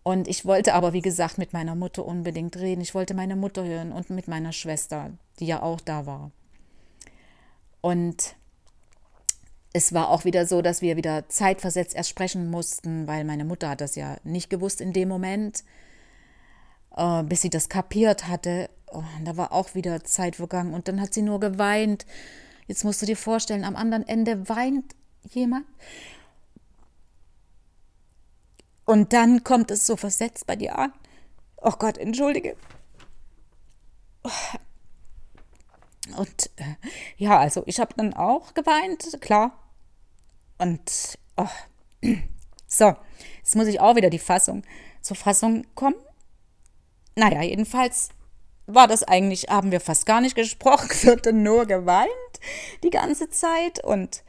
Und 0.03 0.27
ich 0.27 0.43
wollte 0.43 0.73
aber, 0.73 0.91
wie 0.91 1.01
gesagt, 1.01 1.37
mit 1.37 1.53
meiner 1.53 1.75
Mutter 1.75 2.05
unbedingt 2.05 2.57
reden. 2.57 2.81
Ich 2.81 2.93
wollte 2.93 3.13
meine 3.13 3.37
Mutter 3.37 3.63
hören 3.63 3.93
und 3.93 4.09
mit 4.09 4.27
meiner 4.27 4.51
Schwester, 4.51 5.11
die 5.39 5.45
ja 5.45 5.61
auch 5.61 5.79
da 5.79 6.05
war. 6.05 6.31
Und 7.87 8.35
es 9.71 9.93
war 9.93 10.09
auch 10.09 10.25
wieder 10.25 10.45
so, 10.45 10.61
dass 10.61 10.81
wir 10.81 10.97
wieder 10.97 11.29
zeitversetzt 11.29 11.95
erst 11.95 12.09
sprechen 12.09 12.51
mussten, 12.51 13.07
weil 13.07 13.23
meine 13.23 13.45
Mutter 13.45 13.69
hat 13.69 13.79
das 13.79 13.95
ja 13.95 14.17
nicht 14.25 14.49
gewusst 14.49 14.81
in 14.81 14.91
dem 14.91 15.07
Moment, 15.07 15.63
äh, 16.97 17.23
bis 17.23 17.43
sie 17.43 17.49
das 17.49 17.69
kapiert 17.69 18.27
hatte. 18.27 18.69
Oh, 18.87 19.05
da 19.23 19.37
war 19.37 19.53
auch 19.53 19.73
wieder 19.73 20.03
Zeit 20.03 20.35
vergangen 20.35 20.73
und 20.73 20.89
dann 20.89 20.99
hat 20.99 21.13
sie 21.13 21.21
nur 21.21 21.39
geweint. 21.39 22.05
Jetzt 22.67 22.83
musst 22.83 23.01
du 23.01 23.05
dir 23.05 23.15
vorstellen, 23.15 23.63
am 23.63 23.77
anderen 23.77 24.05
Ende 24.05 24.49
weint 24.49 24.93
jemand. 25.23 25.65
Und 28.83 29.13
dann 29.13 29.45
kommt 29.45 29.71
es 29.71 29.87
so 29.87 29.95
versetzt 29.95 30.45
bei 30.45 30.57
dir 30.57 30.77
an. 30.77 30.91
Oh 31.55 31.71
Gott, 31.79 31.97
entschuldige. 31.97 32.57
Und 36.15 36.49
äh, 36.57 36.75
ja, 37.17 37.37
also 37.39 37.63
ich 37.65 37.79
habe 37.79 37.93
dann 37.95 38.13
auch 38.13 38.53
geweint, 38.53 39.19
klar. 39.21 39.57
Und 40.57 41.17
oh. 41.37 41.47
so, 42.67 42.95
jetzt 43.37 43.55
muss 43.55 43.67
ich 43.67 43.79
auch 43.79 43.95
wieder 43.95 44.09
die 44.09 44.19
Fassung 44.19 44.63
zur 45.01 45.15
Fassung 45.15 45.65
kommen. 45.75 45.95
Naja, 47.15 47.41
jedenfalls 47.41 48.09
war 48.67 48.87
das 48.87 49.03
eigentlich, 49.03 49.47
haben 49.49 49.71
wir 49.71 49.79
fast 49.79 50.05
gar 50.05 50.21
nicht 50.21 50.35
gesprochen, 50.35 50.89
wird 51.03 51.33
nur 51.33 51.65
geweint 51.65 52.09
die 52.83 52.89
ganze 52.89 53.29
Zeit. 53.29 53.83
Und 53.83 54.23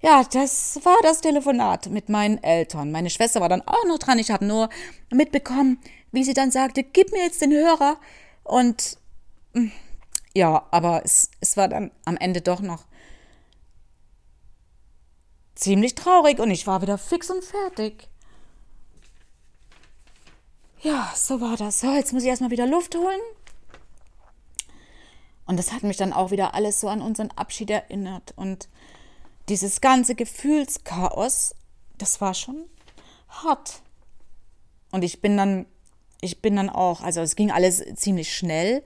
ja, 0.00 0.22
das 0.24 0.80
war 0.84 0.96
das 1.02 1.20
Telefonat 1.20 1.90
mit 1.90 2.08
meinen 2.08 2.42
Eltern. 2.42 2.92
Meine 2.92 3.10
Schwester 3.10 3.40
war 3.40 3.48
dann 3.48 3.66
auch 3.66 3.84
noch 3.86 3.98
dran. 3.98 4.18
Ich 4.18 4.30
habe 4.30 4.44
nur 4.44 4.68
mitbekommen, 5.10 5.78
wie 6.12 6.24
sie 6.24 6.34
dann 6.34 6.50
sagte, 6.50 6.82
gib 6.82 7.12
mir 7.12 7.24
jetzt 7.24 7.42
den 7.42 7.52
Hörer. 7.52 7.98
Und 8.44 8.98
hm, 9.54 9.72
ja, 10.34 10.66
aber 10.70 11.02
es, 11.04 11.30
es 11.40 11.56
war 11.56 11.68
dann 11.68 11.90
am 12.04 12.16
Ende 12.16 12.40
doch 12.40 12.60
noch 12.60 12.84
ziemlich 15.54 15.94
traurig 15.94 16.40
und 16.40 16.50
ich 16.50 16.66
war 16.66 16.82
wieder 16.82 16.98
fix 16.98 17.30
und 17.30 17.44
fertig. 17.44 18.08
Ja, 20.82 21.12
so 21.16 21.40
war 21.40 21.56
das. 21.56 21.80
So, 21.80 21.92
jetzt 21.94 22.12
muss 22.12 22.24
ich 22.24 22.28
erstmal 22.28 22.50
wieder 22.50 22.66
Luft 22.66 22.94
holen. 22.94 23.20
Und 25.46 25.58
das 25.58 25.72
hat 25.72 25.82
mich 25.82 25.96
dann 25.96 26.12
auch 26.12 26.30
wieder 26.30 26.54
alles 26.54 26.80
so 26.80 26.88
an 26.88 27.00
unseren 27.00 27.30
Abschied 27.30 27.70
erinnert. 27.70 28.34
Und 28.36 28.68
dieses 29.48 29.80
ganze 29.80 30.14
Gefühlschaos, 30.14 31.54
das 31.96 32.20
war 32.20 32.34
schon 32.34 32.64
hart. 33.28 33.82
Und 34.90 35.04
ich 35.04 35.20
bin 35.20 35.36
dann, 35.36 35.66
ich 36.20 36.42
bin 36.42 36.56
dann 36.56 36.70
auch, 36.70 37.02
also 37.02 37.20
es 37.20 37.36
ging 37.36 37.50
alles 37.50 37.82
ziemlich 37.96 38.34
schnell. 38.34 38.82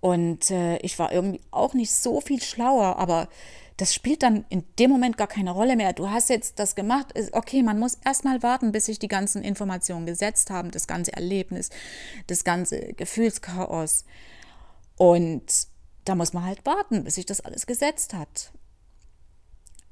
Und 0.00 0.50
äh, 0.50 0.76
ich 0.78 0.98
war 0.98 1.12
irgendwie 1.12 1.40
auch 1.50 1.74
nicht 1.74 1.92
so 1.92 2.20
viel 2.20 2.42
schlauer, 2.42 2.96
aber 2.98 3.28
das 3.76 3.92
spielt 3.92 4.22
dann 4.22 4.44
in 4.48 4.64
dem 4.78 4.90
Moment 4.90 5.18
gar 5.18 5.26
keine 5.26 5.50
Rolle 5.50 5.76
mehr. 5.76 5.92
Du 5.92 6.10
hast 6.10 6.30
jetzt 6.30 6.58
das 6.58 6.74
gemacht, 6.74 7.08
okay, 7.32 7.62
man 7.62 7.78
muss 7.78 7.98
erstmal 8.04 8.42
warten, 8.42 8.72
bis 8.72 8.86
sich 8.86 8.98
die 8.98 9.08
ganzen 9.08 9.42
Informationen 9.42 10.06
gesetzt 10.06 10.50
haben, 10.50 10.70
das 10.70 10.86
ganze 10.86 11.12
Erlebnis, 11.12 11.70
das 12.26 12.44
ganze 12.44 12.94
Gefühlschaos. 12.94 14.04
Und 14.96 15.42
da 16.04 16.14
muss 16.14 16.32
man 16.32 16.44
halt 16.44 16.64
warten, 16.64 17.04
bis 17.04 17.16
sich 17.16 17.26
das 17.26 17.42
alles 17.42 17.66
gesetzt 17.66 18.14
hat. 18.14 18.52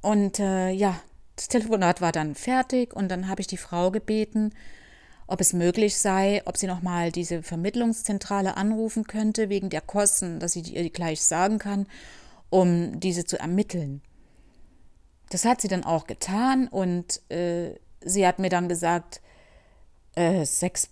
Und 0.01 0.39
äh, 0.39 0.71
ja, 0.71 0.99
das 1.37 1.49
Telefonat 1.49 2.01
war 2.01 2.13
dann 2.13 2.35
fertig 2.35 2.95
und 2.95 3.09
dann 3.09 3.29
habe 3.29 3.41
ich 3.41 3.47
die 3.47 3.57
Frau 3.57 3.91
gebeten, 3.91 4.55
ob 5.27 5.41
es 5.41 5.53
möglich 5.53 5.97
sei, 5.97 6.43
ob 6.45 6.57
sie 6.57 6.67
nochmal 6.67 7.13
diese 7.13 7.43
Vermittlungszentrale 7.43 8.57
anrufen 8.57 9.07
könnte 9.07 9.49
wegen 9.49 9.71
der 9.71 9.81
Kosten, 9.81 10.41
dass 10.41 10.53
sie 10.53 10.61
ihr 10.61 10.89
gleich 10.91 11.23
sagen 11.23 11.59
kann, 11.59 11.87
um 12.51 13.01
diese 13.01 13.25
zu 13.25 13.39
ermitteln. 13.39 14.03
Das 15.31 15.45
hat 15.45 15.61
sie 15.61 15.69
dann 15.69 15.85
auch 15.85 16.07
getan 16.07 16.69
und 16.69 17.29
äh, 17.31 17.75
sie 18.01 18.27
hat 18.27 18.39
mir 18.39 18.51
dann 18.51 18.69
gesagt, 18.69 19.21
äh, 20.15 20.45
sechs 20.45 20.91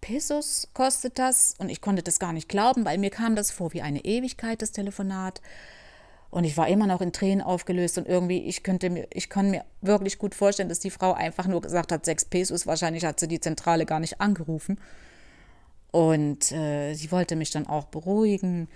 Pesos 0.00 0.68
kostet 0.74 1.18
das 1.18 1.54
und 1.58 1.68
ich 1.68 1.80
konnte 1.80 2.02
das 2.02 2.18
gar 2.18 2.32
nicht 2.32 2.48
glauben, 2.48 2.84
weil 2.84 2.98
mir 2.98 3.10
kam 3.10 3.36
das 3.36 3.50
vor 3.50 3.72
wie 3.72 3.82
eine 3.82 4.04
Ewigkeit, 4.04 4.62
das 4.62 4.72
Telefonat. 4.72 5.40
Und 6.30 6.44
ich 6.44 6.56
war 6.56 6.68
immer 6.68 6.86
noch 6.86 7.00
in 7.00 7.12
Tränen 7.12 7.40
aufgelöst 7.40 7.96
und 7.96 8.06
irgendwie, 8.06 8.44
ich 8.44 8.62
könnte 8.62 8.90
mir, 8.90 9.06
ich 9.12 9.30
kann 9.30 9.50
mir 9.50 9.64
wirklich 9.80 10.18
gut 10.18 10.34
vorstellen, 10.34 10.68
dass 10.68 10.78
die 10.78 10.90
Frau 10.90 11.14
einfach 11.14 11.46
nur 11.46 11.62
gesagt 11.62 11.90
hat, 11.90 12.04
sechs 12.04 12.24
Pesos, 12.24 12.66
wahrscheinlich 12.66 13.04
hat 13.04 13.18
sie 13.18 13.28
die 13.28 13.40
Zentrale 13.40 13.86
gar 13.86 13.98
nicht 13.98 14.20
angerufen. 14.20 14.78
Und 15.90 16.52
äh, 16.52 16.92
sie 16.92 17.10
wollte 17.12 17.34
mich 17.34 17.50
dann 17.50 17.66
auch 17.66 17.86
beruhigen. 17.86 18.68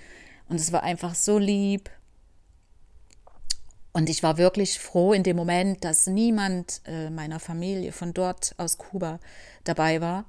Und 0.48 0.56
es 0.56 0.72
war 0.72 0.82
einfach 0.82 1.14
so 1.14 1.38
lieb. 1.38 1.90
Und 3.92 4.08
ich 4.08 4.22
war 4.22 4.38
wirklich 4.38 4.78
froh 4.78 5.12
in 5.12 5.22
dem 5.22 5.36
Moment, 5.36 5.84
dass 5.84 6.06
niemand 6.06 6.80
äh, 6.86 7.10
meiner 7.10 7.38
Familie 7.38 7.92
von 7.92 8.14
dort 8.14 8.54
aus 8.56 8.78
Kuba 8.78 9.20
dabei 9.64 10.00
war, 10.00 10.24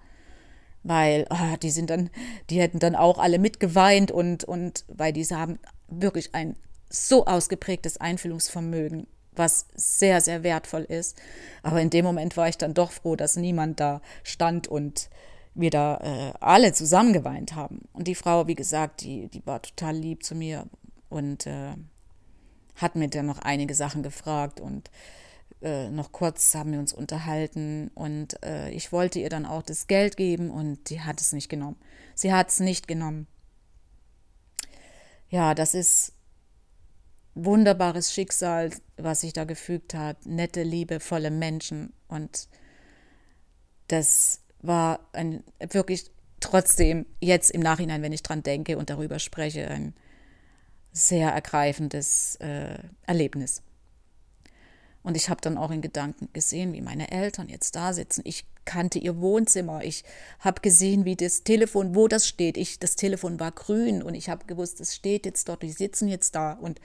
weil 0.83 1.25
oh, 1.29 1.55
die 1.61 1.71
sind 1.71 1.89
dann, 1.89 2.09
die 2.49 2.59
hätten 2.59 2.79
dann 2.79 2.97
auch 2.97 3.19
alle 3.19 3.39
mitgeweint 3.39 4.11
und, 4.11 4.43
und 4.43 4.83
weil 4.89 5.13
diese 5.13 5.39
haben 5.39 5.59
wirklich 5.87 6.35
ein 6.35 6.57
so 6.93 7.25
ausgeprägtes 7.25 7.97
Einfühlungsvermögen, 7.97 9.07
was 9.33 9.65
sehr, 9.73 10.21
sehr 10.21 10.43
wertvoll 10.43 10.83
ist. 10.83 11.19
Aber 11.63 11.81
in 11.81 11.89
dem 11.89 12.05
Moment 12.05 12.37
war 12.37 12.47
ich 12.47 12.57
dann 12.57 12.73
doch 12.73 12.91
froh, 12.91 13.15
dass 13.15 13.35
niemand 13.35 13.79
da 13.79 14.01
stand 14.23 14.67
und 14.67 15.09
wir 15.55 15.71
da 15.71 15.97
äh, 15.97 16.33
alle 16.39 16.73
zusammen 16.73 17.13
geweint 17.13 17.55
haben. 17.55 17.87
Und 17.93 18.07
die 18.07 18.15
Frau, 18.15 18.47
wie 18.47 18.55
gesagt, 18.55 19.01
die, 19.01 19.27
die 19.27 19.45
war 19.45 19.61
total 19.61 19.95
lieb 19.95 20.23
zu 20.23 20.35
mir 20.35 20.67
und 21.09 21.47
äh, 21.47 21.73
hat 22.75 22.95
mir 22.95 23.07
dann 23.07 23.25
noch 23.25 23.39
einige 23.39 23.75
Sachen 23.75 24.03
gefragt 24.03 24.59
und 24.59 24.89
äh, 25.61 25.89
noch 25.89 26.11
kurz 26.11 26.53
haben 26.55 26.71
wir 26.71 26.79
uns 26.79 26.93
unterhalten 26.93 27.89
und 27.95 28.43
äh, 28.43 28.69
ich 28.71 28.91
wollte 28.91 29.19
ihr 29.19 29.29
dann 29.29 29.45
auch 29.45 29.61
das 29.61 29.87
Geld 29.87 30.17
geben 30.17 30.51
und 30.51 30.89
die 30.89 31.01
hat 31.01 31.21
es 31.21 31.33
nicht 31.33 31.49
genommen. 31.49 31.77
Sie 32.15 32.33
hat 32.33 32.49
es 32.49 32.59
nicht 32.59 32.87
genommen. 32.87 33.27
Ja, 35.29 35.55
das 35.55 35.73
ist 35.73 36.13
wunderbares 37.35 38.13
Schicksal, 38.13 38.71
was 38.97 39.21
sich 39.21 39.33
da 39.33 39.43
gefügt 39.43 39.93
hat. 39.93 40.25
Nette, 40.25 40.63
liebevolle 40.63 41.31
Menschen. 41.31 41.93
Und 42.07 42.47
das 43.87 44.41
war 44.61 45.07
ein 45.13 45.43
wirklich 45.71 46.11
trotzdem 46.39 47.05
jetzt 47.19 47.51
im 47.51 47.61
Nachhinein, 47.61 48.01
wenn 48.01 48.13
ich 48.13 48.23
dran 48.23 48.43
denke 48.43 48.77
und 48.77 48.89
darüber 48.89 49.19
spreche, 49.19 49.67
ein 49.67 49.93
sehr 50.91 51.29
ergreifendes 51.31 52.35
äh, 52.35 52.77
Erlebnis. 53.07 53.63
Und 55.01 55.17
ich 55.17 55.29
habe 55.29 55.41
dann 55.41 55.57
auch 55.57 55.71
in 55.71 55.81
Gedanken 55.81 56.29
gesehen, 56.31 56.71
wie 56.71 56.81
meine 56.81 57.11
Eltern 57.11 57.49
jetzt 57.49 57.75
da 57.75 57.91
sitzen. 57.91 58.21
Ich 58.23 58.45
kannte 58.63 58.99
ihr 58.99 59.19
Wohnzimmer. 59.19 59.83
Ich 59.83 60.05
habe 60.39 60.61
gesehen, 60.61 61.03
wie 61.03 61.17
das 61.17 61.43
Telefon, 61.43 61.93
wo 61.93 62.07
das 62.07 62.25
steht. 62.25 62.55
Ich, 62.55 62.79
das 62.79 62.95
Telefon 62.95 63.39
war 63.39 63.51
grün 63.51 64.01
und 64.01 64.13
ich 64.13 64.29
habe 64.29 64.45
gewusst, 64.45 64.79
es 64.79 64.95
steht 64.95 65.25
jetzt 65.25 65.49
dort, 65.49 65.61
die 65.63 65.71
sitzen 65.71 66.07
jetzt 66.07 66.35
da. 66.35 66.53
Und 66.53 66.79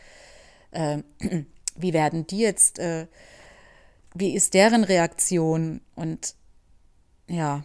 äh, 0.70 1.02
wie 1.76 1.92
werden 1.92 2.26
die 2.26 2.38
jetzt, 2.38 2.78
äh, 2.78 3.06
wie 4.14 4.34
ist 4.34 4.54
deren 4.54 4.84
Reaktion 4.84 5.80
und 5.94 6.34
ja, 7.28 7.64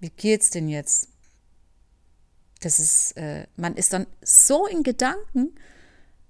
wie 0.00 0.10
geht's 0.10 0.50
denn 0.50 0.68
jetzt? 0.68 1.08
Das 2.60 2.78
ist, 2.78 3.16
äh, 3.16 3.46
man 3.56 3.74
ist 3.74 3.92
dann 3.92 4.06
so 4.22 4.66
in 4.66 4.82
Gedanken, 4.82 5.54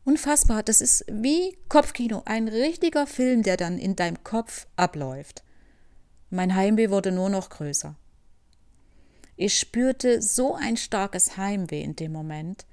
unfassbar. 0.04 0.62
Das 0.62 0.80
ist 0.80 1.04
wie 1.08 1.56
Kopfkino, 1.68 2.22
ein 2.24 2.48
richtiger 2.48 3.06
Film, 3.06 3.42
der 3.42 3.56
dann 3.56 3.78
in 3.78 3.96
deinem 3.96 4.22
Kopf 4.24 4.66
abläuft. 4.76 5.42
Mein 6.30 6.54
Heimweh 6.54 6.90
wurde 6.90 7.12
nur 7.12 7.28
noch 7.28 7.50
größer. 7.50 7.94
Ich 9.36 9.58
spürte 9.58 10.22
so 10.22 10.54
ein 10.54 10.76
starkes 10.76 11.36
Heimweh 11.36 11.82
in 11.82 11.94
dem 11.94 12.12
Moment 12.12 12.64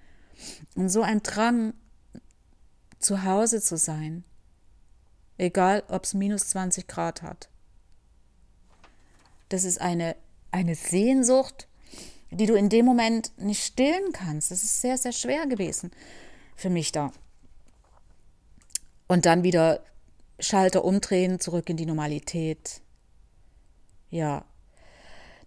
und 0.76 0.90
so 0.90 1.02
ein 1.02 1.22
Drang, 1.22 1.74
zu 3.04 3.24
Hause 3.24 3.62
zu 3.62 3.78
sein, 3.78 4.24
egal 5.38 5.84
ob 5.88 6.04
es 6.04 6.14
minus 6.14 6.48
20 6.50 6.88
Grad 6.88 7.22
hat. 7.22 7.50
Das 9.50 9.64
ist 9.64 9.80
eine, 9.80 10.16
eine 10.52 10.76
Sehnsucht, 10.76 11.68
die 12.32 12.46
du 12.46 12.56
in 12.56 12.70
dem 12.70 12.86
Moment 12.86 13.32
nicht 13.38 13.64
stillen 13.64 14.12
kannst. 14.14 14.52
Das 14.52 14.64
ist 14.64 14.82
sehr, 14.82 14.98
sehr 14.98 15.12
schwer 15.12 15.46
gewesen 15.48 15.92
für 16.56 16.70
mich 16.70 16.92
da. 16.92 17.12
Und 19.08 19.26
dann 19.26 19.44
wieder 19.44 19.84
Schalter 20.40 20.84
umdrehen, 20.84 21.40
zurück 21.40 21.70
in 21.70 21.78
die 21.78 21.86
Normalität. 21.86 22.82
Ja, 24.10 24.46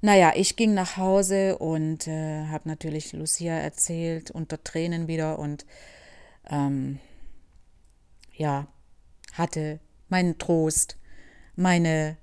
naja, 0.00 0.32
ich 0.36 0.56
ging 0.56 0.74
nach 0.74 0.96
Hause 0.96 1.58
und 1.58 2.06
äh, 2.06 2.46
habe 2.46 2.68
natürlich 2.68 3.12
Lucia 3.12 3.54
erzählt, 3.54 4.30
unter 4.30 4.62
Tränen 4.62 5.08
wieder 5.08 5.38
und 5.38 5.64
ähm, 6.48 7.00
ja, 8.36 8.68
hatte 9.32 9.80
meinen 10.08 10.38
Trost, 10.38 10.96
meine 11.56 12.16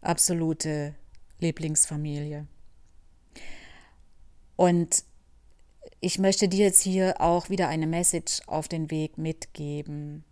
absolute 0.00 0.94
Lieblingsfamilie. 1.38 2.46
Und 4.56 5.04
ich 6.00 6.18
möchte 6.18 6.48
dir 6.48 6.66
jetzt 6.66 6.82
hier 6.82 7.20
auch 7.20 7.50
wieder 7.50 7.68
eine 7.68 7.86
Message 7.86 8.40
auf 8.46 8.68
den 8.68 8.90
Weg 8.90 9.18
mitgeben. 9.18 10.24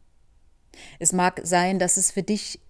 Es 0.99 1.13
mag 1.13 1.41
sein, 1.45 1.79
dass 1.79 1.97
es 1.97 2.11
für 2.11 2.23
dich 2.23 2.61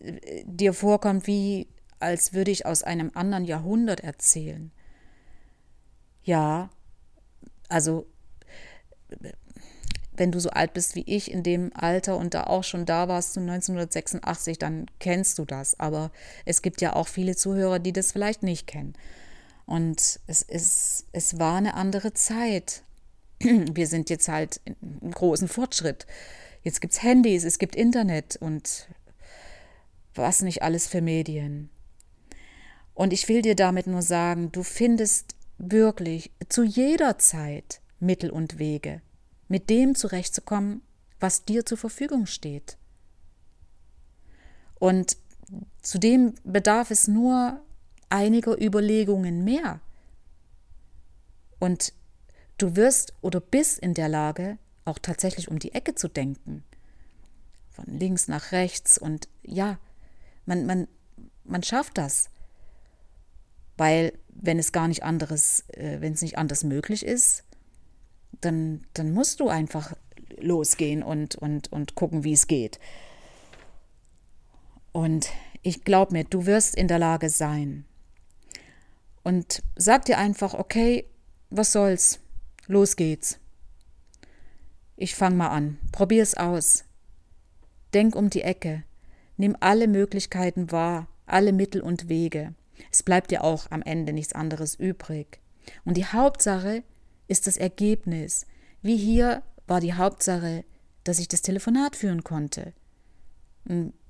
äh, 0.00 0.44
dir 0.44 0.72
vorkommt 0.72 1.26
wie 1.26 1.68
als 1.98 2.34
würde 2.34 2.50
ich 2.50 2.66
aus 2.66 2.82
einem 2.82 3.10
anderen 3.14 3.44
Jahrhundert 3.44 4.00
erzählen. 4.00 4.70
Ja, 6.24 6.70
also 7.68 8.06
wenn 10.18 10.32
du 10.32 10.40
so 10.40 10.50
alt 10.50 10.72
bist 10.72 10.94
wie 10.94 11.04
ich 11.06 11.30
in 11.30 11.42
dem 11.42 11.70
Alter 11.74 12.16
und 12.16 12.34
da 12.34 12.44
auch 12.44 12.64
schon 12.64 12.86
da 12.86 13.08
warst 13.08 13.36
du 13.36 13.40
1986, 13.40 14.58
dann 14.58 14.86
kennst 14.98 15.38
du 15.38 15.44
das. 15.44 15.78
Aber 15.78 16.10
es 16.44 16.62
gibt 16.62 16.80
ja 16.80 16.94
auch 16.94 17.08
viele 17.08 17.36
Zuhörer, 17.36 17.78
die 17.78 17.92
das 17.92 18.12
vielleicht 18.12 18.42
nicht 18.42 18.66
kennen. 18.66 18.94
Und 19.66 20.20
es, 20.26 20.42
ist, 20.42 21.06
es 21.12 21.38
war 21.38 21.56
eine 21.56 21.74
andere 21.74 22.12
Zeit. 22.12 22.82
Wir 23.40 23.86
sind 23.86 24.10
jetzt 24.10 24.28
halt 24.28 24.60
im 24.66 25.10
großen 25.10 25.48
Fortschritt. 25.48 26.06
Jetzt 26.62 26.80
gibt 26.80 26.94
es 26.94 27.02
Handys, 27.02 27.44
es 27.44 27.58
gibt 27.58 27.76
Internet 27.76 28.36
und 28.36 28.88
was 30.14 30.42
nicht 30.42 30.62
alles 30.62 30.86
für 30.86 31.00
Medien. 31.00 31.70
Und 32.94 33.12
ich 33.12 33.28
will 33.28 33.42
dir 33.42 33.54
damit 33.54 33.86
nur 33.86 34.02
sagen, 34.02 34.50
du 34.52 34.62
findest 34.62 35.34
wirklich 35.58 36.30
zu 36.48 36.64
jeder 36.64 37.18
Zeit 37.18 37.80
Mittel 38.00 38.30
und 38.30 38.58
Wege, 38.58 39.00
mit 39.48 39.70
dem 39.70 39.94
zurechtzukommen, 39.94 40.82
was 41.20 41.44
dir 41.44 41.64
zur 41.64 41.78
Verfügung 41.78 42.26
steht. 42.26 42.76
Und 44.78 45.16
zudem 45.82 46.34
bedarf 46.44 46.90
es 46.90 47.08
nur 47.08 47.60
einiger 48.08 48.60
Überlegungen 48.60 49.44
mehr. 49.44 49.80
Und 51.58 51.92
du 52.58 52.76
wirst 52.76 53.14
oder 53.22 53.40
bist 53.40 53.78
in 53.78 53.94
der 53.94 54.08
Lage, 54.08 54.58
auch 54.84 54.98
tatsächlich 54.98 55.48
um 55.48 55.58
die 55.58 55.72
Ecke 55.72 55.94
zu 55.94 56.08
denken. 56.08 56.64
Von 57.70 57.86
links 57.86 58.28
nach 58.28 58.52
rechts 58.52 58.98
und 58.98 59.28
ja, 59.42 59.78
man, 60.44 60.66
man, 60.66 60.88
man 61.44 61.62
schafft 61.62 61.98
das. 61.98 62.30
Weil 63.76 64.18
wenn 64.28 64.58
es 64.58 64.72
gar 64.72 64.88
nicht 64.88 65.02
anderes, 65.02 65.64
äh, 65.70 66.00
wenn 66.00 66.14
es 66.14 66.22
nicht 66.22 66.38
anders 66.38 66.64
möglich 66.64 67.04
ist, 67.04 67.44
dann, 68.40 68.86
dann 68.94 69.12
musst 69.12 69.40
du 69.40 69.48
einfach 69.48 69.94
losgehen 70.38 71.02
und, 71.02 71.36
und, 71.36 71.72
und 71.72 71.94
gucken, 71.94 72.24
wie 72.24 72.32
es 72.32 72.46
geht. 72.46 72.78
Und 74.92 75.28
ich 75.62 75.84
glaube 75.84 76.12
mir, 76.12 76.24
du 76.24 76.46
wirst 76.46 76.74
in 76.74 76.88
der 76.88 76.98
Lage 76.98 77.28
sein. 77.28 77.84
Und 79.22 79.62
sag 79.74 80.04
dir 80.04 80.18
einfach, 80.18 80.54
okay, 80.54 81.06
was 81.50 81.72
soll's? 81.72 82.20
Los 82.66 82.96
geht's. 82.96 83.38
Ich 84.96 85.14
fang 85.14 85.36
mal 85.36 85.48
an. 85.48 85.78
Probier's 85.92 86.34
aus. 86.34 86.84
Denk 87.92 88.14
um 88.14 88.30
die 88.30 88.42
Ecke. 88.42 88.84
Nimm 89.36 89.56
alle 89.60 89.88
Möglichkeiten 89.88 90.72
wahr, 90.72 91.08
alle 91.26 91.52
Mittel 91.52 91.82
und 91.82 92.08
Wege. 92.08 92.54
Es 92.90 93.02
bleibt 93.02 93.30
dir 93.30 93.44
auch 93.44 93.70
am 93.70 93.82
Ende 93.82 94.12
nichts 94.12 94.32
anderes 94.32 94.74
übrig. 94.74 95.40
Und 95.84 95.96
die 95.96 96.06
Hauptsache 96.06 96.82
ist 97.28 97.46
das 97.46 97.56
Ergebnis. 97.56 98.46
Wie 98.82 98.96
hier 98.96 99.42
war 99.66 99.80
die 99.80 99.94
Hauptsache, 99.94 100.64
dass 101.04 101.18
ich 101.18 101.28
das 101.28 101.42
Telefonat 101.42 101.96
führen 101.96 102.24
konnte, 102.24 102.72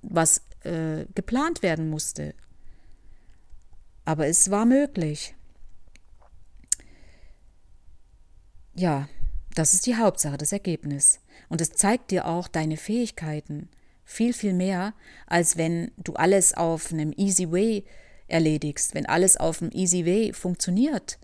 was 0.02 0.42
äh, 0.64 1.06
geplant 1.14 1.62
werden 1.62 1.88
musste. 1.90 2.34
Aber 4.04 4.26
es 4.26 4.50
war 4.50 4.66
möglich. 4.66 5.34
Ja, 8.74 9.08
das 9.54 9.72
ist 9.72 9.86
die 9.86 9.96
Hauptsache, 9.96 10.36
das 10.36 10.52
Ergebnis. 10.52 11.20
Und 11.48 11.60
es 11.60 11.72
zeigt 11.72 12.10
dir 12.10 12.26
auch 12.26 12.46
deine 12.46 12.76
Fähigkeiten 12.76 13.68
viel, 14.04 14.32
viel 14.32 14.52
mehr, 14.52 14.94
als 15.26 15.56
wenn 15.56 15.90
du 15.96 16.14
alles 16.14 16.54
auf 16.54 16.92
einem 16.92 17.12
Easy 17.16 17.50
Way 17.50 17.84
erledigst, 18.28 18.94
wenn 18.94 19.06
alles 19.06 19.36
auf 19.36 19.58
dem 19.58 19.70
Easy 19.72 20.04
Way 20.04 20.32
funktioniert. 20.32 21.18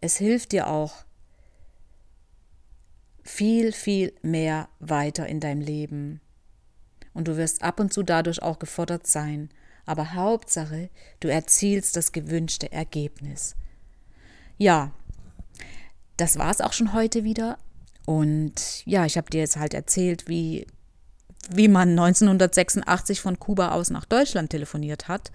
Es 0.00 0.16
hilft 0.16 0.52
dir 0.52 0.68
auch 0.68 1.04
viel, 3.22 3.72
viel 3.72 4.12
mehr 4.22 4.68
weiter 4.78 5.26
in 5.26 5.40
deinem 5.40 5.60
Leben. 5.60 6.20
Und 7.12 7.28
du 7.28 7.36
wirst 7.36 7.62
ab 7.62 7.80
und 7.80 7.92
zu 7.92 8.02
dadurch 8.02 8.42
auch 8.42 8.58
gefordert 8.58 9.06
sein. 9.06 9.50
Aber 9.86 10.14
Hauptsache, 10.14 10.90
du 11.20 11.28
erzielst 11.28 11.96
das 11.96 12.12
gewünschte 12.12 12.70
Ergebnis. 12.72 13.56
Ja, 14.58 14.92
das 16.16 16.38
war 16.38 16.50
es 16.50 16.60
auch 16.60 16.72
schon 16.72 16.92
heute 16.92 17.24
wieder. 17.24 17.58
Und 18.06 18.86
ja, 18.86 19.04
ich 19.04 19.16
habe 19.16 19.30
dir 19.30 19.40
jetzt 19.40 19.56
halt 19.56 19.74
erzählt, 19.74 20.28
wie 20.28 20.66
wie 21.48 21.68
man 21.68 21.90
1986 21.90 23.20
von 23.20 23.38
Kuba 23.38 23.72
aus 23.72 23.90
nach 23.90 24.04
Deutschland 24.04 24.50
telefoniert 24.50 25.08
hat. 25.08 25.32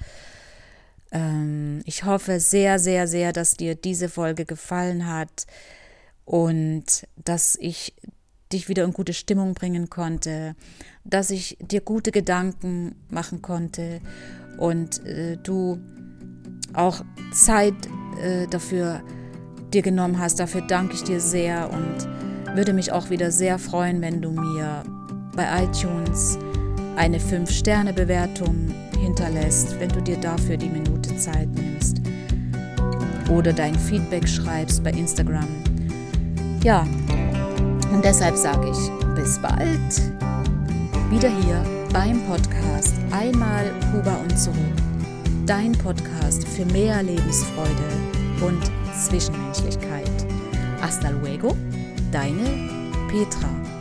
Ähm, 1.12 1.82
ich 1.86 2.04
hoffe 2.04 2.40
sehr, 2.40 2.80
sehr, 2.80 3.08
sehr, 3.08 3.34
dass 3.34 3.56
dir 3.56 3.76
diese 3.76 4.10
Folge 4.10 4.46
gefallen 4.46 5.08
hat 5.08 5.46
und 6.26 7.08
dass 7.24 7.58
ich 7.60 7.94
dich 8.52 8.70
wieder 8.70 8.84
in 8.84 8.94
gute 8.94 9.14
Stimmung 9.14 9.54
bringen 9.54 9.90
konnte, 9.90 10.56
dass 11.04 11.30
ich 11.30 11.58
dir 11.60 11.82
gute 11.82 12.12
Gedanken 12.12 12.96
machen 13.10 13.42
konnte 13.42 14.02
und 14.58 15.06
äh, 15.06 15.38
du 15.38 15.80
auch 16.74 17.04
Zeit 17.32 17.76
äh, 18.22 18.48
dafür 18.48 19.02
dir 19.74 19.82
genommen 19.82 20.20
hast. 20.20 20.40
Dafür 20.40 20.62
danke 20.62 20.96
ich 20.96 21.04
dir 21.04 21.20
sehr 21.20 21.70
und 21.72 22.56
würde 22.56 22.74
mich 22.74 22.92
auch 22.92 23.10
wieder 23.10 23.32
sehr 23.32 23.60
freuen, 23.60 24.02
wenn 24.02 24.22
du 24.22 24.32
mir 24.32 24.84
bei 25.36 25.64
iTunes 25.64 26.38
eine 26.96 27.20
5-Sterne-Bewertung 27.20 28.74
hinterlässt, 29.06 29.80
wenn 29.80 29.90
du 29.90 30.02
dir 30.02 30.18
dafür 30.18 30.58
die 30.58 30.70
Minute 30.70 31.16
Zeit 31.16 31.48
nimmst. 31.54 32.02
Oder 33.30 33.54
dein 33.54 33.76
Feedback 33.76 34.28
schreibst 34.28 34.84
bei 34.84 34.92
Instagram. 34.92 35.48
Ja, 36.64 36.88
und 37.92 38.04
deshalb 38.04 38.36
sage 38.36 38.70
ich 38.72 39.14
bis 39.16 39.40
bald. 39.40 40.02
Wieder 41.12 41.30
hier 41.30 41.64
beim 41.94 42.22
Podcast 42.24 42.94
Einmal 43.12 43.72
Kuba 43.92 44.16
und 44.16 44.38
zurück. 44.38 44.58
Dein 45.46 45.74
Podcast 45.74 46.48
für 46.48 46.66
mehr 46.66 47.04
Lebensfreude 47.04 47.90
und 48.42 48.72
Zwischenmenschlichkeit. 49.08 50.10
Hasta 50.82 51.10
luego, 51.10 51.56
deine 52.12 52.44
Petra. 53.08 53.75